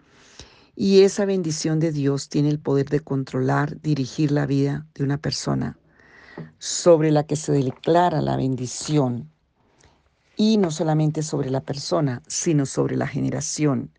Y 0.84 1.04
esa 1.04 1.26
bendición 1.26 1.80
de 1.80 1.92
Dios 1.92 2.28
tiene 2.28 2.50
el 2.50 2.58
poder 2.58 2.90
de 2.90 3.02
controlar, 3.02 3.80
dirigir 3.82 4.32
la 4.32 4.48
vida 4.48 4.88
de 4.96 5.04
una 5.04 5.20
persona 5.20 5.78
sobre 6.58 7.12
la 7.12 7.24
que 7.24 7.36
se 7.36 7.52
declara 7.52 8.20
la 8.20 8.36
bendición. 8.36 9.30
Y 10.36 10.58
no 10.58 10.72
solamente 10.72 11.22
sobre 11.22 11.52
la 11.52 11.62
persona, 11.62 12.24
sino 12.26 12.66
sobre 12.66 12.98
la 12.98 13.06
generación. 13.06 13.92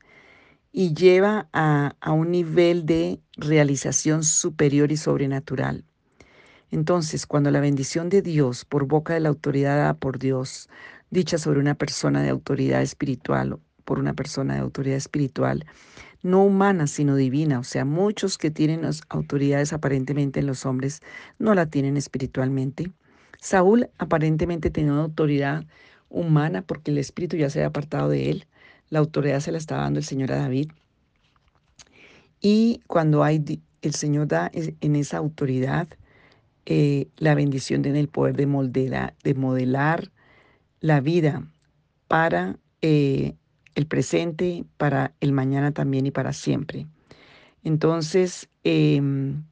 Y 0.72 0.92
lleva 0.92 1.48
a, 1.52 1.94
un 2.10 2.32
nivel 2.32 2.84
de 2.84 3.20
realización 3.36 4.24
superior 4.24 4.90
y 4.90 4.96
sobrenatural. 4.96 5.84
Entonces, 6.72 7.26
cuando 7.26 7.52
la 7.52 7.60
bendición 7.60 8.08
de 8.08 8.22
Dios, 8.22 8.64
por 8.64 8.86
boca 8.86 9.14
de 9.14 9.20
la 9.20 9.28
autoridad 9.28 9.76
dada 9.76 9.94
por 9.94 10.18
Dios, 10.18 10.68
dicha 11.10 11.38
sobre 11.38 11.60
una 11.60 11.76
persona 11.76 12.24
de 12.24 12.30
autoridad 12.30 12.82
espiritual, 12.82 13.60
por 13.92 13.98
una 13.98 14.14
persona 14.14 14.54
de 14.54 14.60
autoridad 14.60 14.96
espiritual, 14.96 15.66
no 16.22 16.42
humana, 16.42 16.86
sino 16.86 17.14
divina. 17.14 17.58
O 17.58 17.62
sea, 17.62 17.84
muchos 17.84 18.38
que 18.38 18.50
tienen 18.50 18.80
las 18.80 19.02
autoridades 19.10 19.74
aparentemente 19.74 20.40
en 20.40 20.46
los 20.46 20.64
hombres 20.64 21.02
no 21.38 21.54
la 21.54 21.66
tienen 21.66 21.98
espiritualmente. 21.98 22.90
Saúl 23.38 23.90
aparentemente 23.98 24.70
tenía 24.70 24.94
una 24.94 25.02
autoridad 25.02 25.66
humana 26.08 26.62
porque 26.62 26.90
el 26.90 26.96
espíritu 26.96 27.36
ya 27.36 27.50
se 27.50 27.58
había 27.58 27.66
apartado 27.66 28.08
de 28.08 28.30
él. 28.30 28.46
La 28.88 29.00
autoridad 29.00 29.40
se 29.40 29.52
la 29.52 29.58
estaba 29.58 29.82
dando 29.82 29.98
el 29.98 30.06
Señor 30.06 30.32
a 30.32 30.36
David. 30.36 30.70
Y 32.40 32.80
cuando 32.86 33.24
hay, 33.24 33.60
el 33.82 33.94
Señor 33.94 34.26
da 34.26 34.50
en 34.54 34.96
esa 34.96 35.18
autoridad 35.18 35.86
eh, 36.64 37.08
la 37.18 37.34
bendición 37.34 37.84
en 37.84 37.96
el 37.96 38.08
poder 38.08 38.36
de, 38.36 39.12
de 39.22 39.34
modelar 39.34 40.10
la 40.80 41.02
vida 41.02 41.46
para 42.08 42.56
eh, 42.80 43.34
el 43.74 43.86
presente, 43.86 44.64
para 44.76 45.12
el 45.20 45.32
mañana 45.32 45.72
también 45.72 46.06
y 46.06 46.10
para 46.10 46.32
siempre. 46.32 46.86
Entonces, 47.64 48.48
em, 48.64 49.44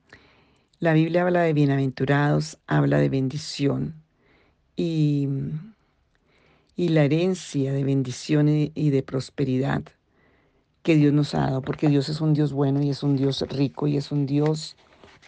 la 0.78 0.92
Biblia 0.94 1.22
habla 1.22 1.42
de 1.42 1.52
bienaventurados, 1.52 2.58
habla 2.66 2.98
de 2.98 3.08
bendición 3.08 3.94
y, 4.76 5.28
y 6.76 6.88
la 6.88 7.04
herencia 7.04 7.72
de 7.72 7.84
bendición 7.84 8.48
y 8.48 8.90
de 8.90 9.02
prosperidad 9.02 9.82
que 10.82 10.96
Dios 10.96 11.12
nos 11.12 11.34
ha 11.34 11.40
dado, 11.40 11.62
porque 11.62 11.88
Dios 11.88 12.08
es 12.08 12.20
un 12.20 12.32
Dios 12.32 12.52
bueno 12.52 12.82
y 12.82 12.90
es 12.90 13.02
un 13.02 13.16
Dios 13.16 13.42
rico 13.48 13.86
y 13.86 13.96
es 13.96 14.10
un 14.10 14.26
Dios 14.26 14.76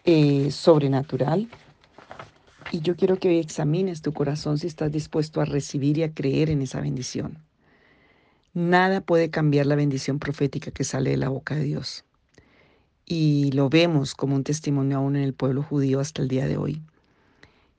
eh, 0.04 0.50
sobrenatural. 0.50 1.48
Y 2.70 2.80
yo 2.80 2.96
quiero 2.96 3.18
que 3.18 3.28
hoy 3.28 3.38
examines 3.38 4.00
tu 4.00 4.12
corazón 4.12 4.56
si 4.56 4.66
estás 4.66 4.90
dispuesto 4.90 5.40
a 5.40 5.44
recibir 5.44 5.98
y 5.98 6.04
a 6.04 6.14
creer 6.14 6.48
en 6.48 6.62
esa 6.62 6.80
bendición. 6.80 7.36
Nada 8.54 9.00
puede 9.00 9.30
cambiar 9.30 9.64
la 9.66 9.76
bendición 9.76 10.18
profética 10.18 10.70
que 10.70 10.84
sale 10.84 11.10
de 11.10 11.16
la 11.16 11.30
boca 11.30 11.54
de 11.54 11.64
Dios. 11.64 12.04
Y 13.06 13.50
lo 13.52 13.70
vemos 13.70 14.14
como 14.14 14.36
un 14.36 14.44
testimonio 14.44 14.98
aún 14.98 15.16
en 15.16 15.22
el 15.22 15.32
pueblo 15.32 15.62
judío 15.62 16.00
hasta 16.00 16.20
el 16.20 16.28
día 16.28 16.46
de 16.46 16.58
hoy. 16.58 16.82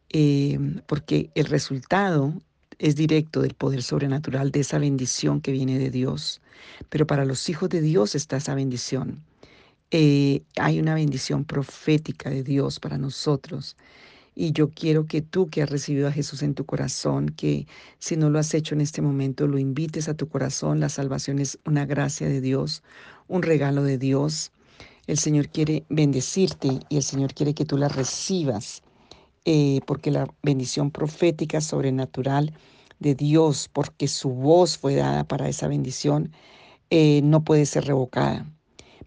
Eh, 0.10 0.60
porque 0.88 1.30
el 1.36 1.46
resultado 1.46 2.34
es 2.80 2.96
directo 2.96 3.42
del 3.42 3.54
poder 3.54 3.84
sobrenatural 3.84 4.52
de 4.52 4.62
esa 4.62 4.80
bendición 4.80 5.42
que 5.42 5.52
viene 5.52 5.78
de 5.78 5.92
Dios. 5.92 6.42
Pero 6.90 7.06
para 7.06 7.24
los 7.24 7.48
hijos 7.50 7.70
de 7.70 7.82
Dios 7.82 8.16
está 8.16 8.38
esa 8.38 8.56
bendición. 8.56 9.24
Eh, 9.92 10.42
hay 10.58 10.80
una 10.80 10.96
bendición 10.96 11.46
profética 11.46 12.32
de 12.32 12.44
Dios 12.44 12.80
para 12.80 12.98
nosotros 12.98 13.78
y 14.36 14.52
yo 14.52 14.70
quiero 14.70 15.06
que 15.06 15.22
tú 15.22 15.50
que 15.50 15.62
has 15.62 15.70
recibido 15.70 16.08
a 16.08 16.12
Jesús 16.12 16.42
en 16.44 16.56
tu 16.56 16.66
corazón, 16.66 17.30
que 17.30 17.68
si 18.00 18.18
no 18.18 18.30
lo 18.30 18.40
has 18.40 18.54
hecho 18.54 18.76
en 18.76 18.82
este 18.82 19.02
momento, 19.02 19.48
lo 19.48 19.60
invites 19.60 20.10
a 20.10 20.16
tu 20.16 20.28
corazón. 20.28 20.80
La 20.80 20.90
salvación 20.90 21.40
es 21.40 21.60
una 21.66 21.86
gracia 21.86 22.28
de 22.28 22.42
Dios, 22.42 22.84
un 23.28 23.44
regalo 23.44 23.84
de 23.84 23.98
Dios. 23.98 24.52
El 25.08 25.18
Señor 25.18 25.50
quiere 25.50 25.84
bendecirte 25.90 26.80
y 26.90 26.98
el 26.98 27.04
Señor 27.04 27.34
quiere 27.34 27.54
que 27.54 27.66
tú 27.66 27.78
la 27.78 27.90
recibas, 27.90 28.82
eh, 29.46 29.82
porque 29.86 30.12
la 30.12 30.28
bendición 30.42 30.92
profética 30.92 31.62
sobrenatural 31.62 32.54
de 33.00 33.16
Dios, 33.16 33.70
porque 33.72 34.08
su 34.08 34.30
voz 34.30 34.78
fue 34.78 34.96
dada 34.96 35.26
para 35.26 35.50
esa 35.50 35.68
bendición, 35.68 36.32
eh, 36.90 37.22
no 37.24 37.44
puede 37.44 37.66
ser 37.66 37.86
revocada 37.86 38.48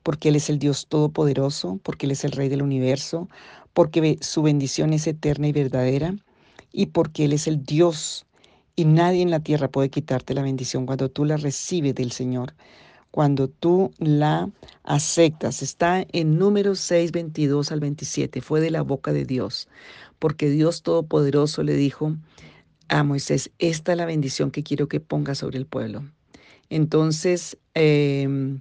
porque 0.06 0.28
Él 0.28 0.36
es 0.36 0.48
el 0.50 0.60
Dios 0.60 0.86
Todopoderoso, 0.86 1.80
porque 1.82 2.06
Él 2.06 2.12
es 2.12 2.22
el 2.22 2.30
Rey 2.30 2.48
del 2.48 2.62
universo, 2.62 3.28
porque 3.76 4.16
su 4.22 4.40
bendición 4.40 4.94
es 4.94 5.06
eterna 5.06 5.48
y 5.48 5.52
verdadera, 5.52 6.16
y 6.72 6.86
porque 6.86 7.26
Él 7.26 7.34
es 7.34 7.46
el 7.46 7.62
Dios, 7.62 8.24
y 8.74 8.86
nadie 8.86 9.20
en 9.20 9.30
la 9.30 9.40
tierra 9.40 9.68
puede 9.68 9.90
quitarte 9.90 10.32
la 10.32 10.40
bendición 10.40 10.86
cuando 10.86 11.10
tú 11.10 11.26
la 11.26 11.36
recibes 11.36 11.94
del 11.94 12.10
Señor, 12.10 12.54
cuando 13.10 13.48
tú 13.48 13.90
la 13.98 14.48
aceptas. 14.82 15.60
Está 15.60 16.06
en 16.12 16.38
número 16.38 16.74
6, 16.74 17.12
22 17.12 17.70
al 17.70 17.80
27, 17.80 18.40
fue 18.40 18.62
de 18.62 18.70
la 18.70 18.80
boca 18.80 19.12
de 19.12 19.26
Dios, 19.26 19.68
porque 20.18 20.48
Dios 20.48 20.82
Todopoderoso 20.82 21.62
le 21.62 21.74
dijo 21.74 22.16
a 22.88 23.04
Moisés, 23.04 23.50
esta 23.58 23.92
es 23.92 23.98
la 23.98 24.06
bendición 24.06 24.52
que 24.52 24.62
quiero 24.62 24.88
que 24.88 25.00
ponga 25.00 25.34
sobre 25.34 25.58
el 25.58 25.66
pueblo. 25.66 26.02
Entonces, 26.70 27.58
eh, 27.74 28.58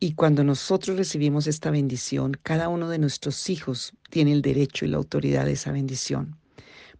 y 0.00 0.12
cuando 0.12 0.44
nosotros 0.44 0.96
recibimos 0.96 1.46
esta 1.46 1.70
bendición, 1.70 2.38
cada 2.42 2.68
uno 2.68 2.88
de 2.88 2.98
nuestros 2.98 3.50
hijos 3.50 3.92
tiene 4.10 4.32
el 4.32 4.42
derecho 4.42 4.84
y 4.84 4.88
la 4.88 4.96
autoridad 4.96 5.44
de 5.44 5.52
esa 5.52 5.72
bendición. 5.72 6.36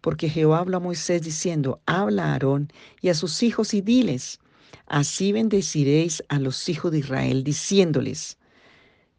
Porque 0.00 0.28
Jehová 0.28 0.59
habla 0.59 0.78
a 0.78 0.81
Moisés 0.81 1.23
diciendo, 1.23 1.81
habla 1.87 2.26
a 2.26 2.33
Aarón 2.33 2.73
y 3.00 3.09
a 3.09 3.14
sus 3.14 3.43
hijos 3.43 3.73
y 3.75 3.83
diles, 3.83 4.40
así 4.87 5.33
bendeciréis 5.33 6.25
a 6.28 6.40
los 6.40 6.69
hijos 6.69 6.90
de 6.90 6.99
Israel, 6.99 7.45
diciéndoles, 7.45 8.37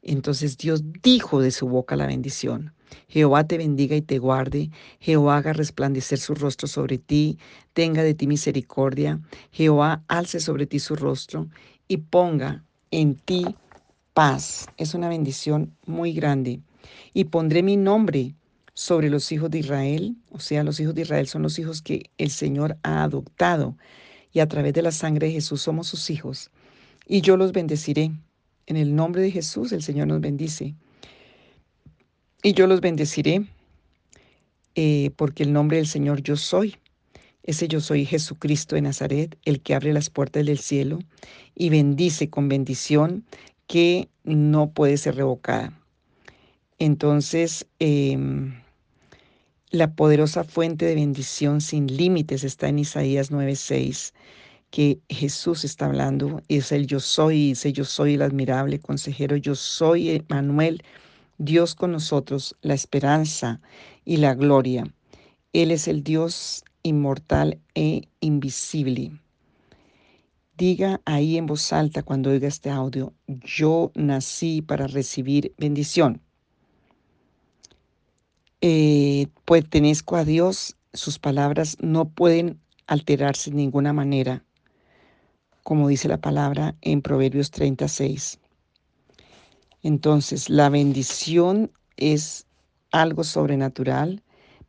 Entonces 0.01 0.57
Dios 0.57 0.81
dijo 1.01 1.41
de 1.41 1.51
su 1.51 1.67
boca 1.67 1.95
la 1.95 2.07
bendición. 2.07 2.73
Jehová 3.07 3.45
te 3.45 3.57
bendiga 3.57 3.95
y 3.95 4.01
te 4.01 4.17
guarde. 4.17 4.71
Jehová 4.99 5.37
haga 5.37 5.53
resplandecer 5.53 6.17
su 6.17 6.35
rostro 6.35 6.67
sobre 6.67 6.97
ti, 6.97 7.37
tenga 7.73 8.03
de 8.03 8.13
ti 8.13 8.27
misericordia. 8.27 9.19
Jehová 9.51 10.03
alce 10.07 10.39
sobre 10.39 10.65
ti 10.65 10.79
su 10.79 10.95
rostro 10.95 11.47
y 11.87 11.97
ponga 11.97 12.63
en 12.91 13.15
ti 13.15 13.45
paz. 14.13 14.67
Es 14.77 14.93
una 14.93 15.09
bendición 15.09 15.75
muy 15.85 16.13
grande. 16.13 16.59
Y 17.13 17.25
pondré 17.25 17.63
mi 17.63 17.77
nombre 17.77 18.35
sobre 18.73 19.09
los 19.09 19.31
hijos 19.31 19.49
de 19.51 19.59
Israel. 19.59 20.15
O 20.31 20.39
sea, 20.39 20.63
los 20.63 20.79
hijos 20.79 20.95
de 20.95 21.01
Israel 21.01 21.27
son 21.27 21.41
los 21.41 21.59
hijos 21.59 21.81
que 21.81 22.09
el 22.17 22.29
Señor 22.29 22.77
ha 22.83 23.03
adoptado. 23.03 23.75
Y 24.31 24.39
a 24.39 24.47
través 24.47 24.73
de 24.73 24.81
la 24.81 24.91
sangre 24.91 25.27
de 25.27 25.33
Jesús 25.33 25.61
somos 25.61 25.87
sus 25.87 26.09
hijos. 26.09 26.51
Y 27.07 27.21
yo 27.21 27.37
los 27.37 27.51
bendeciré. 27.51 28.11
En 28.67 28.77
el 28.77 28.95
nombre 28.95 29.21
de 29.21 29.31
Jesús 29.31 29.71
el 29.71 29.81
Señor 29.81 30.07
nos 30.07 30.21
bendice. 30.21 30.75
Y 32.43 32.53
yo 32.53 32.67
los 32.67 32.81
bendeciré 32.81 33.47
eh, 34.75 35.11
porque 35.17 35.43
el 35.43 35.51
nombre 35.51 35.77
del 35.77 35.87
Señor 35.87 36.21
yo 36.21 36.37
soy. 36.37 36.77
Ese 37.43 37.67
yo 37.67 37.81
soy 37.81 38.05
Jesucristo 38.05 38.75
de 38.75 38.81
Nazaret, 38.83 39.37
el 39.43 39.61
que 39.61 39.73
abre 39.73 39.91
las 39.91 40.09
puertas 40.09 40.45
del 40.45 40.59
cielo 40.59 40.99
y 41.55 41.69
bendice 41.69 42.29
con 42.29 42.47
bendición 42.47 43.25
que 43.69 44.09
no 44.23 44.71
puede 44.71 44.97
ser 44.97 45.15
revocada. 45.15 45.79
Entonces, 46.79 47.67
em, 47.77 48.59
la 49.69 49.93
poderosa 49.93 50.43
fuente 50.43 50.85
de 50.85 50.95
bendición 50.95 51.61
sin 51.61 51.85
límites 51.85 52.43
está 52.43 52.67
en 52.67 52.79
Isaías 52.79 53.29
9:6, 53.29 54.15
que 54.71 54.99
Jesús 55.07 55.63
está 55.63 55.85
hablando, 55.85 56.41
es 56.47 56.71
el 56.71 56.87
yo 56.87 56.99
soy, 56.99 57.49
dice 57.49 57.71
yo 57.71 57.85
soy 57.85 58.15
el 58.15 58.23
admirable 58.23 58.79
consejero, 58.79 59.37
yo 59.37 59.53
soy 59.53 60.25
Manuel 60.29 60.83
Dios 61.37 61.75
con 61.75 61.91
nosotros, 61.91 62.55
la 62.61 62.73
esperanza 62.73 63.61
y 64.03 64.17
la 64.17 64.33
gloria. 64.33 64.83
Él 65.53 65.69
es 65.69 65.87
el 65.87 66.03
Dios 66.03 66.63
inmortal 66.81 67.59
e 67.75 68.01
invisible. 68.19 69.11
Diga 70.59 70.99
ahí 71.05 71.37
en 71.37 71.45
voz 71.45 71.71
alta 71.71 72.03
cuando 72.03 72.31
oiga 72.31 72.49
este 72.49 72.69
audio, 72.69 73.13
yo 73.27 73.93
nací 73.95 74.61
para 74.61 74.87
recibir 74.87 75.53
bendición. 75.57 76.21
Eh, 78.59 79.27
pertenezco 79.45 80.17
a 80.17 80.25
Dios, 80.25 80.75
sus 80.91 81.17
palabras 81.17 81.77
no 81.79 82.09
pueden 82.09 82.59
alterarse 82.87 83.51
de 83.51 83.55
ninguna 83.55 83.93
manera, 83.93 84.43
como 85.63 85.87
dice 85.87 86.09
la 86.09 86.19
palabra 86.19 86.75
en 86.81 87.01
Proverbios 87.01 87.51
36. 87.51 88.37
Entonces, 89.81 90.49
la 90.49 90.67
bendición 90.67 91.71
es 91.95 92.47
algo 92.91 93.23
sobrenatural, 93.23 94.23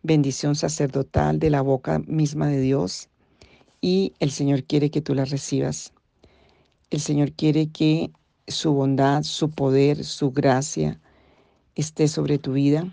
bendición 0.04 0.54
sacerdotal 0.54 1.40
de 1.40 1.50
la 1.50 1.62
boca 1.62 1.98
misma 2.06 2.46
de 2.46 2.60
Dios 2.60 3.10
y 3.80 4.14
el 4.18 4.30
Señor 4.30 4.64
quiere 4.64 4.90
que 4.90 5.00
tú 5.00 5.14
la 5.14 5.24
recibas. 5.24 5.92
El 6.90 7.00
Señor 7.00 7.32
quiere 7.32 7.70
que 7.70 8.10
su 8.46 8.72
bondad, 8.72 9.22
su 9.22 9.50
poder, 9.50 10.04
su 10.04 10.32
gracia 10.32 11.00
esté 11.74 12.08
sobre 12.08 12.38
tu 12.38 12.52
vida 12.52 12.86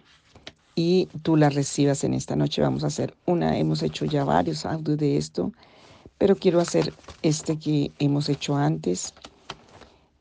y 0.75 1.07
tú 1.23 1.35
la 1.35 1.49
recibas 1.49 2.03
en 2.03 2.13
esta 2.13 2.35
noche. 2.35 2.61
Vamos 2.61 2.83
a 2.83 2.87
hacer 2.87 3.17
una, 3.25 3.57
hemos 3.57 3.81
hecho 3.83 4.05
ya 4.05 4.23
varios 4.23 4.65
audios 4.65 4.97
de 4.97 5.17
esto, 5.17 5.51
pero 6.17 6.35
quiero 6.37 6.59
hacer 6.59 6.95
este 7.21 7.57
que 7.57 7.91
hemos 7.99 8.29
hecho 8.29 8.55
antes 8.55 9.15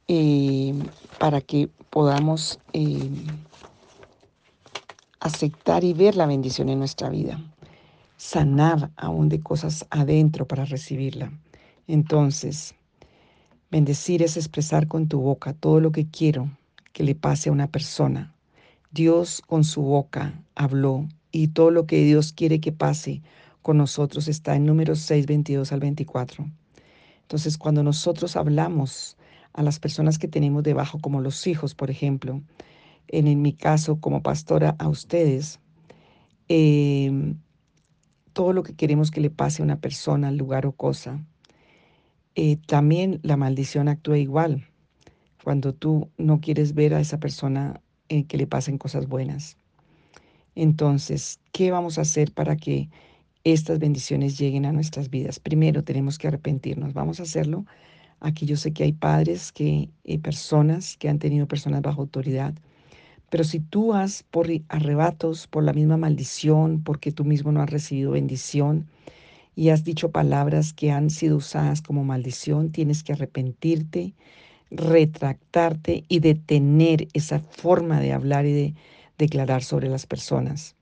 eh, 0.08 0.75
para 1.18 1.40
que 1.40 1.68
podamos 1.90 2.58
eh, 2.73 3.11
aceptar 5.20 5.85
y 5.85 5.92
ver 5.92 6.16
la 6.16 6.26
bendición 6.26 6.68
en 6.68 6.78
nuestra 6.78 7.11
vida. 7.11 7.55
Sanar 8.28 8.90
aún 8.97 9.28
de 9.28 9.38
cosas 9.38 9.87
adentro 9.88 10.49
para 10.49 10.64
recibirla. 10.64 11.30
Entonces, 11.86 12.75
bendecir 13.71 14.21
es 14.21 14.36
expresar 14.36 14.89
con 14.89 15.06
tu 15.06 15.21
boca 15.21 15.52
todo 15.52 15.78
lo 15.78 15.93
que 15.93 16.08
quiero 16.08 16.50
que 16.93 17.04
le 17.04 17.15
pase 17.15 17.50
a 17.50 17.52
una 17.52 17.69
persona. 17.69 18.34
Dios 18.91 19.41
con 19.47 19.62
su 19.62 19.80
boca 19.82 20.43
habló 20.56 21.06
y 21.30 21.47
todo 21.47 21.71
lo 21.71 21.86
que 21.86 22.02
Dios 22.02 22.32
quiere 22.32 22.58
que 22.58 22.73
pase 22.73 23.23
con 23.62 23.76
nosotros 23.76 24.26
está 24.26 24.56
en 24.56 24.67
números 24.67 24.99
6, 25.02 25.26
22 25.26 25.71
al 25.71 25.78
24. 25.78 26.50
Entonces, 27.23 27.56
cuando 27.56 27.84
nosotros 27.84 28.34
hablamos 28.34 29.17
a 29.52 29.62
las 29.62 29.78
personas 29.78 30.19
que 30.19 30.26
tenemos 30.26 30.65
debajo, 30.65 30.99
como 30.99 31.21
los 31.21 31.47
hijos, 31.47 31.76
por 31.76 31.93
ejemplo, 31.93 32.43
en, 33.06 33.41
mi 33.41 33.52
caso 33.52 34.00
como 34.00 34.21
pastora 34.21 34.75
a 34.80 34.89
ustedes, 34.89 35.60
em, 36.49 37.36
todo 38.36 38.52
lo 38.52 38.62
que 38.62 38.75
queremos 38.75 39.10
que 39.10 39.22
le 39.22 39.30
pase 39.30 39.62
a 39.62 39.64
una 39.64 39.80
persona, 39.80 40.30
lugar 40.30 40.66
o 40.66 40.72
cosa, 40.72 41.25
eh, 42.34 42.58
también 42.66 43.18
la 43.22 43.38
maldición 43.38 43.88
actúa 43.88 44.18
igual 44.18 44.68
cuando 45.42 45.72
tú 45.72 46.10
no 46.18 46.42
quieres 46.42 46.75
ver 46.75 46.92
a 46.92 47.00
esa 47.00 47.18
persona 47.18 47.80
eh, 48.10 48.25
que 48.25 48.36
le 48.36 48.46
pasen 48.46 48.76
cosas 48.76 49.08
buenas. 49.08 49.56
Entonces, 50.54 51.40
¿qué 51.52 51.70
vamos 51.70 51.96
a 51.96 52.02
hacer 52.02 52.32
para 52.32 52.56
que 52.56 52.90
estas 53.42 53.78
bendiciones 53.78 54.36
lleguen 54.36 54.66
a 54.66 54.72
nuestras 54.72 55.08
vidas? 55.08 55.40
Primero 55.40 55.82
tenemos 55.82 56.18
que 56.18 56.28
arrepentirnos. 56.28 56.92
Vamos 56.92 57.20
a 57.20 57.22
hacerlo 57.22 57.64
Aquí 58.20 58.46
yo 58.46 58.56
sé 58.56 58.72
que 58.72 58.84
hay 58.84 58.92
padres, 58.92 59.52
que 59.52 59.90
hay 60.06 60.18
personas 60.18 60.96
que 60.96 61.08
han 61.08 61.18
tenido 61.18 61.46
personas 61.46 61.82
bajo 61.82 62.00
autoridad. 62.00 62.54
Pero 63.30 63.45
si 63.45 63.60
tú 63.60 63.95
has 63.95 64.23
por 64.23 64.49
arrebatos, 64.69 65.47
por 65.47 65.65
la 65.65 65.73
misma 65.73 65.97
maldición, 65.97 66.82
porque 66.82 67.12
tú 67.12 67.25
mismo 67.25 67.52
no 67.52 67.60
has 67.60 67.71
recibido 67.71 68.12
bendición 68.12 68.86
y 69.56 69.71
has 69.71 69.84
dicho 69.84 70.10
palabras 70.10 70.73
que 70.73 70.93
han 70.93 71.10
sido 71.10 71.36
usadas 71.36 71.82
como 71.82 72.04
maldición, 72.04 72.71
tienes 72.71 73.02
que 73.02 73.15
arrepentirte, 73.15 74.15
retractarte 74.71 76.04
y 76.08 76.21
detener 76.21 77.08
esa 77.15 77.41
forma 77.41 78.00
de 78.00 78.12
hablar 78.12 78.47
y 78.47 78.52
de 78.52 78.75
declarar 79.19 79.62
sobre 79.62 79.89
las 79.89 80.06
personas. 80.06 80.76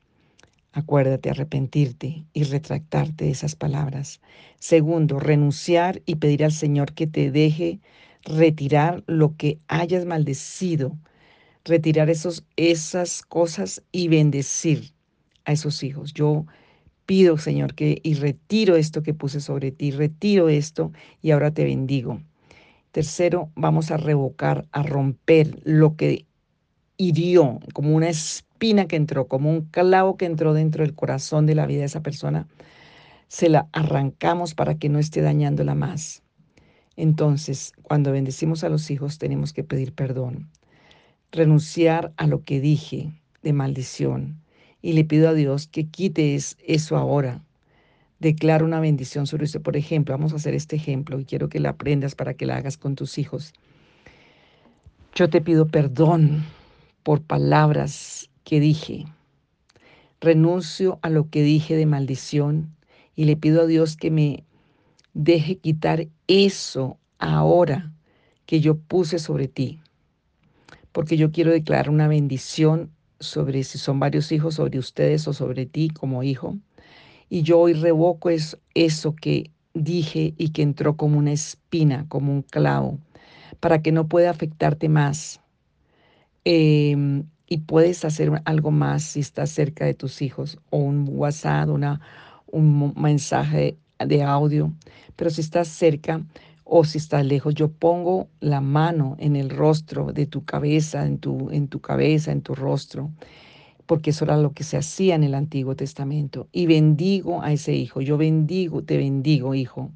Acuérdate 0.73 1.31
arrepentirte 1.31 2.25
y 2.33 2.43
retractarte 2.43 3.27
de 3.27 3.31
esas 3.31 3.55
palabras. 3.55 4.21
Segundo, 4.59 5.21
renunciar 5.21 6.03
y 6.05 6.17
pedir 6.17 6.45
al 6.45 6.53
Señor 6.53 6.95
que 6.95 7.07
te 7.07 7.31
deje 7.31 7.79
retirar 8.25 9.05
lo 9.07 9.37
que 9.37 9.61
hayas 9.69 10.05
maldecido, 10.05 10.97
retirar 11.65 12.11
esos, 12.11 12.45
esas 12.57 13.23
cosas 13.23 13.83
y 13.91 14.09
bendecir 14.09 14.93
a 15.45 15.53
esos 15.53 15.83
hijos. 15.83 16.13
Yo 16.13 16.47
pido, 17.07 17.39
Señor, 17.39 17.75
que 17.75 18.01
y 18.03 18.15
retiro 18.15 18.77
esto 18.77 19.03
que 19.03 19.15
puse 19.15 19.41
sobre 19.41 19.71
ti, 19.71 19.91
retiro 19.91 20.49
esto 20.49 20.93
y 21.23 21.31
ahora 21.31 21.51
te 21.51 21.65
bendigo. 21.65 22.21
Tercero, 22.93 23.51
vamos 23.57 23.91
a 23.91 23.97
revocar, 23.97 24.67
a 24.73 24.83
romper 24.83 25.59
lo 25.65 25.97
que 25.97 26.27
hirió 26.97 27.59
como 27.73 27.95
una 27.95 28.09
espina 28.09 28.87
que 28.87 28.97
entró, 28.97 29.27
como 29.27 29.51
un 29.51 29.63
clavo 29.63 30.17
que 30.17 30.27
entró 30.27 30.55
dentro 30.55 30.85
del 30.85 30.95
corazón 30.95 31.47
de 31.47 31.55
la 31.55 31.67
vida 31.67 31.81
de 31.81 31.87
esa 31.87 32.03
persona, 32.03 32.47
se 33.29 33.49
la 33.49 33.69
arrancamos 33.73 34.55
para 34.55 34.77
que 34.77 34.89
no 34.89 34.99
esté 34.99 35.23
dañándola 35.23 35.75
más. 35.75 36.23
Entonces, 36.97 37.73
cuando 37.83 38.13
bendecimos 38.13 38.63
a 38.63 38.69
los 38.69 38.91
hijos, 38.91 39.19
tenemos 39.19 39.53
que 39.53 39.65
pedir 39.65 39.93
perdón, 39.93 40.49
renunciar 41.35 42.13
a 42.17 42.27
lo 42.27 42.43
que 42.43 42.61
dije 42.61 43.13
de 43.43 43.53
maldición 43.53 44.41
y 44.81 44.93
le 44.93 45.05
pido 45.05 45.29
a 45.29 45.35
Dios 45.35 45.67
que 45.67 45.87
quite 45.87 46.35
eso 46.35 46.97
ahora. 46.97 47.43
Declaro 48.21 48.65
una 48.65 48.81
bendición 48.81 49.27
sobre 49.27 49.45
usted. 49.45 49.61
Por 49.61 49.77
ejemplo, 49.77 50.15
vamos 50.15 50.33
a 50.33 50.37
hacer 50.37 50.55
este 50.55 50.77
ejemplo 50.77 51.19
y 51.19 51.25
quiero 51.25 51.49
que 51.49 51.61
la 51.61 51.71
aprendas 51.71 52.15
para 52.15 52.35
que 52.35 52.47
la 52.47 52.57
hagas 52.57 52.79
con 52.79 52.95
tus 52.95 53.19
hijos. 53.19 53.53
Yo 55.15 55.29
te 55.29 55.41
pido 55.41 55.67
perdón 55.67 56.45
por 57.03 57.21
palabras 57.23 58.31
que 58.45 58.61
dije. 58.61 59.07
Renuncio 60.21 60.99
a 61.03 61.11
lo 61.11 61.29
que 61.29 61.43
dije 61.43 61.77
de 61.77 61.87
maldición 61.87 62.75
y 63.17 63.25
le 63.25 63.37
pido 63.37 63.63
a 63.63 63.67
Dios 63.67 63.97
que 63.97 64.11
me 64.11 64.45
deje 65.13 65.57
quitar 65.57 66.09
eso 66.27 66.99
ahora 67.19 67.93
que 68.47 68.61
yo 68.61 68.77
puse 68.77 69.19
sobre 69.19 69.49
ti. 69.49 69.81
Porque 70.95 71.17
yo 71.17 71.33
quiero 71.33 71.51
declarar 71.51 71.91
una 71.91 72.07
bendición 72.07 72.93
sobre 73.19 73.65
si 73.65 73.79
son 73.79 73.99
varios 73.99 74.31
hijos, 74.31 74.55
sobre 74.55 74.79
ustedes 74.79 75.27
o 75.27 75.33
sobre 75.33 75.67
ti 75.67 75.91
como 75.91 76.23
hijo. 76.23 76.57
Y 77.29 77.43
yo 77.43 77.59
hoy 77.59 77.73
revoco 77.73 78.31
eso, 78.31 78.59
eso 78.75 79.17
que 79.17 79.51
dije 79.75 80.35
y 80.39 80.51
que 80.51 80.63
entró 80.63 80.97
como 80.97 81.19
una 81.19 81.33
espina, 81.33 82.07
como 82.09 82.33
un 82.33 82.43
clavo, 82.43 83.01
para 83.59 83.83
que 83.83 83.91
no 83.91 84.07
pueda 84.07 84.31
afectarte 84.31 84.89
más. 84.89 85.41
Em, 86.45 87.25
y 87.49 87.59
puedes 87.59 88.05
hacer 88.05 88.31
algo 88.45 88.71
más 88.71 89.03
si 89.03 89.19
estás 89.21 89.51
cerca 89.51 89.85
de 89.87 89.95
tus 89.95 90.23
hijos 90.23 90.59
o 90.71 90.77
un 90.77 91.07
WhatsApp, 91.09 91.71
una, 91.71 92.01
un 92.47 92.95
mensaje 92.97 93.77
de 93.99 94.23
audio. 94.23 94.73
Pero 95.17 95.31
si 95.31 95.41
estás 95.41 95.67
cerca, 95.67 96.23
o 96.65 96.85
si 96.85 96.99
estás 96.99 97.25
lejos, 97.27 97.55
yo 97.55 97.69
pongo 97.69 98.29
la 98.41 98.61
mano 98.61 99.17
en 99.19 99.37
el 99.37 99.51
rostro 99.51 100.13
de 100.13 100.27
tu 100.27 100.45
cabeza, 100.45 101.07
en 101.07 101.19
tu, 101.19 101.51
en 101.51 101.69
tu 101.69 101.81
cabeza, 101.81 102.33
en 102.33 102.41
tu 102.41 102.55
rostro, 102.55 103.11
porque 103.87 104.11
eso 104.11 104.25
era 104.25 104.39
lo 104.39 104.53
que 104.53 104.65
se 104.65 104.79
hacía 104.79 105.15
en 105.15 105.25
el 105.25 105.35
Antiguo 105.35 105.77
Testamento. 105.77 106.49
Y 106.53 106.67
bendigo 106.67 107.43
a 107.43 107.53
ese 107.53 107.75
hijo, 107.75 108.01
yo 108.01 108.17
bendigo, 108.17 108.83
te 108.83 108.97
bendigo, 108.97 109.55
hijo, 109.55 109.91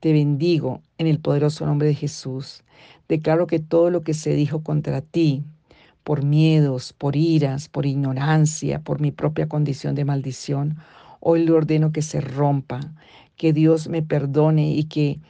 te 0.00 0.12
bendigo 0.12 0.82
en 0.98 1.06
el 1.06 1.18
poderoso 1.18 1.64
nombre 1.64 1.88
de 1.88 1.94
Jesús. 1.94 2.62
Declaro 3.08 3.46
que 3.46 3.58
todo 3.58 3.90
lo 3.90 4.02
que 4.02 4.14
se 4.14 4.34
dijo 4.34 4.62
contra 4.62 5.00
ti, 5.00 5.42
por 6.04 6.24
miedos, 6.24 6.92
por 6.92 7.16
iras, 7.16 7.68
por 7.68 7.86
ignorancia, 7.86 8.80
por 8.80 9.00
mi 9.00 9.12
propia 9.12 9.48
condición 9.48 9.94
de 9.94 10.04
maldición, 10.04 10.76
hoy 11.20 11.44
le 11.44 11.52
ordeno 11.52 11.92
que 11.92 12.02
se 12.02 12.20
rompa, 12.20 12.80
que 13.36 13.52
Dios 13.52 13.88
me 13.88 14.02
perdone 14.02 14.72
y 14.72 14.84
que 14.84 15.20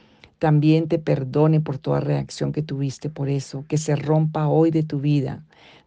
también 0.43 0.89
te 0.89 0.99
perdone 0.99 1.61
por 1.61 1.77
toda 1.77 2.01
reacción 2.01 2.51
que 2.51 2.61
tuviste 2.61 3.09
por 3.09 3.29
eso, 3.29 3.63
que 3.69 3.77
se 3.77 3.95
rompa 3.95 4.49
hoy 4.49 4.71
de 4.71 4.83
tu 4.83 4.99
vida. 4.99 5.41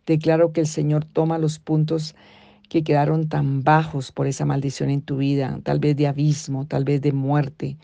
Declaro 0.06 0.54
que 0.54 0.62
el 0.62 0.66
Señor 0.66 1.04
toma 1.04 1.36
los 1.36 1.58
puntos 1.58 2.14
que 2.70 2.82
quedaron 2.82 3.28
tan 3.28 3.64
bajos 3.64 4.12
por 4.12 4.26
esa 4.26 4.46
maldición 4.46 4.88
en 4.88 5.02
tu 5.02 5.18
vida, 5.18 5.60
tal 5.62 5.78
vez 5.78 5.94
de 5.94 6.06
abismo, 6.06 6.64
tal 6.64 6.84
vez 6.84 7.02
de 7.02 7.12
muerte, 7.12 7.76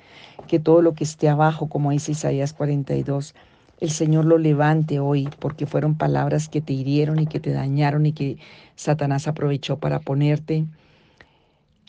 que 0.48 0.58
todo 0.60 0.80
lo 0.80 0.94
que 0.94 1.04
esté 1.04 1.28
abajo, 1.28 1.68
como 1.68 1.90
dice 1.90 2.12
Isaías 2.12 2.54
42, 2.54 3.34
el 3.80 3.90
Señor 3.90 4.24
lo 4.24 4.38
levante 4.38 4.98
hoy, 4.98 5.28
porque 5.40 5.66
fueron 5.66 5.98
palabras 5.98 6.48
que 6.48 6.62
te 6.62 6.72
hirieron 6.72 7.18
y 7.18 7.26
que 7.26 7.38
te 7.38 7.52
dañaron 7.52 8.06
y 8.06 8.14
que 8.14 8.38
Satanás 8.76 9.28
aprovechó 9.28 9.76
para 9.78 10.00
ponerte 10.00 10.64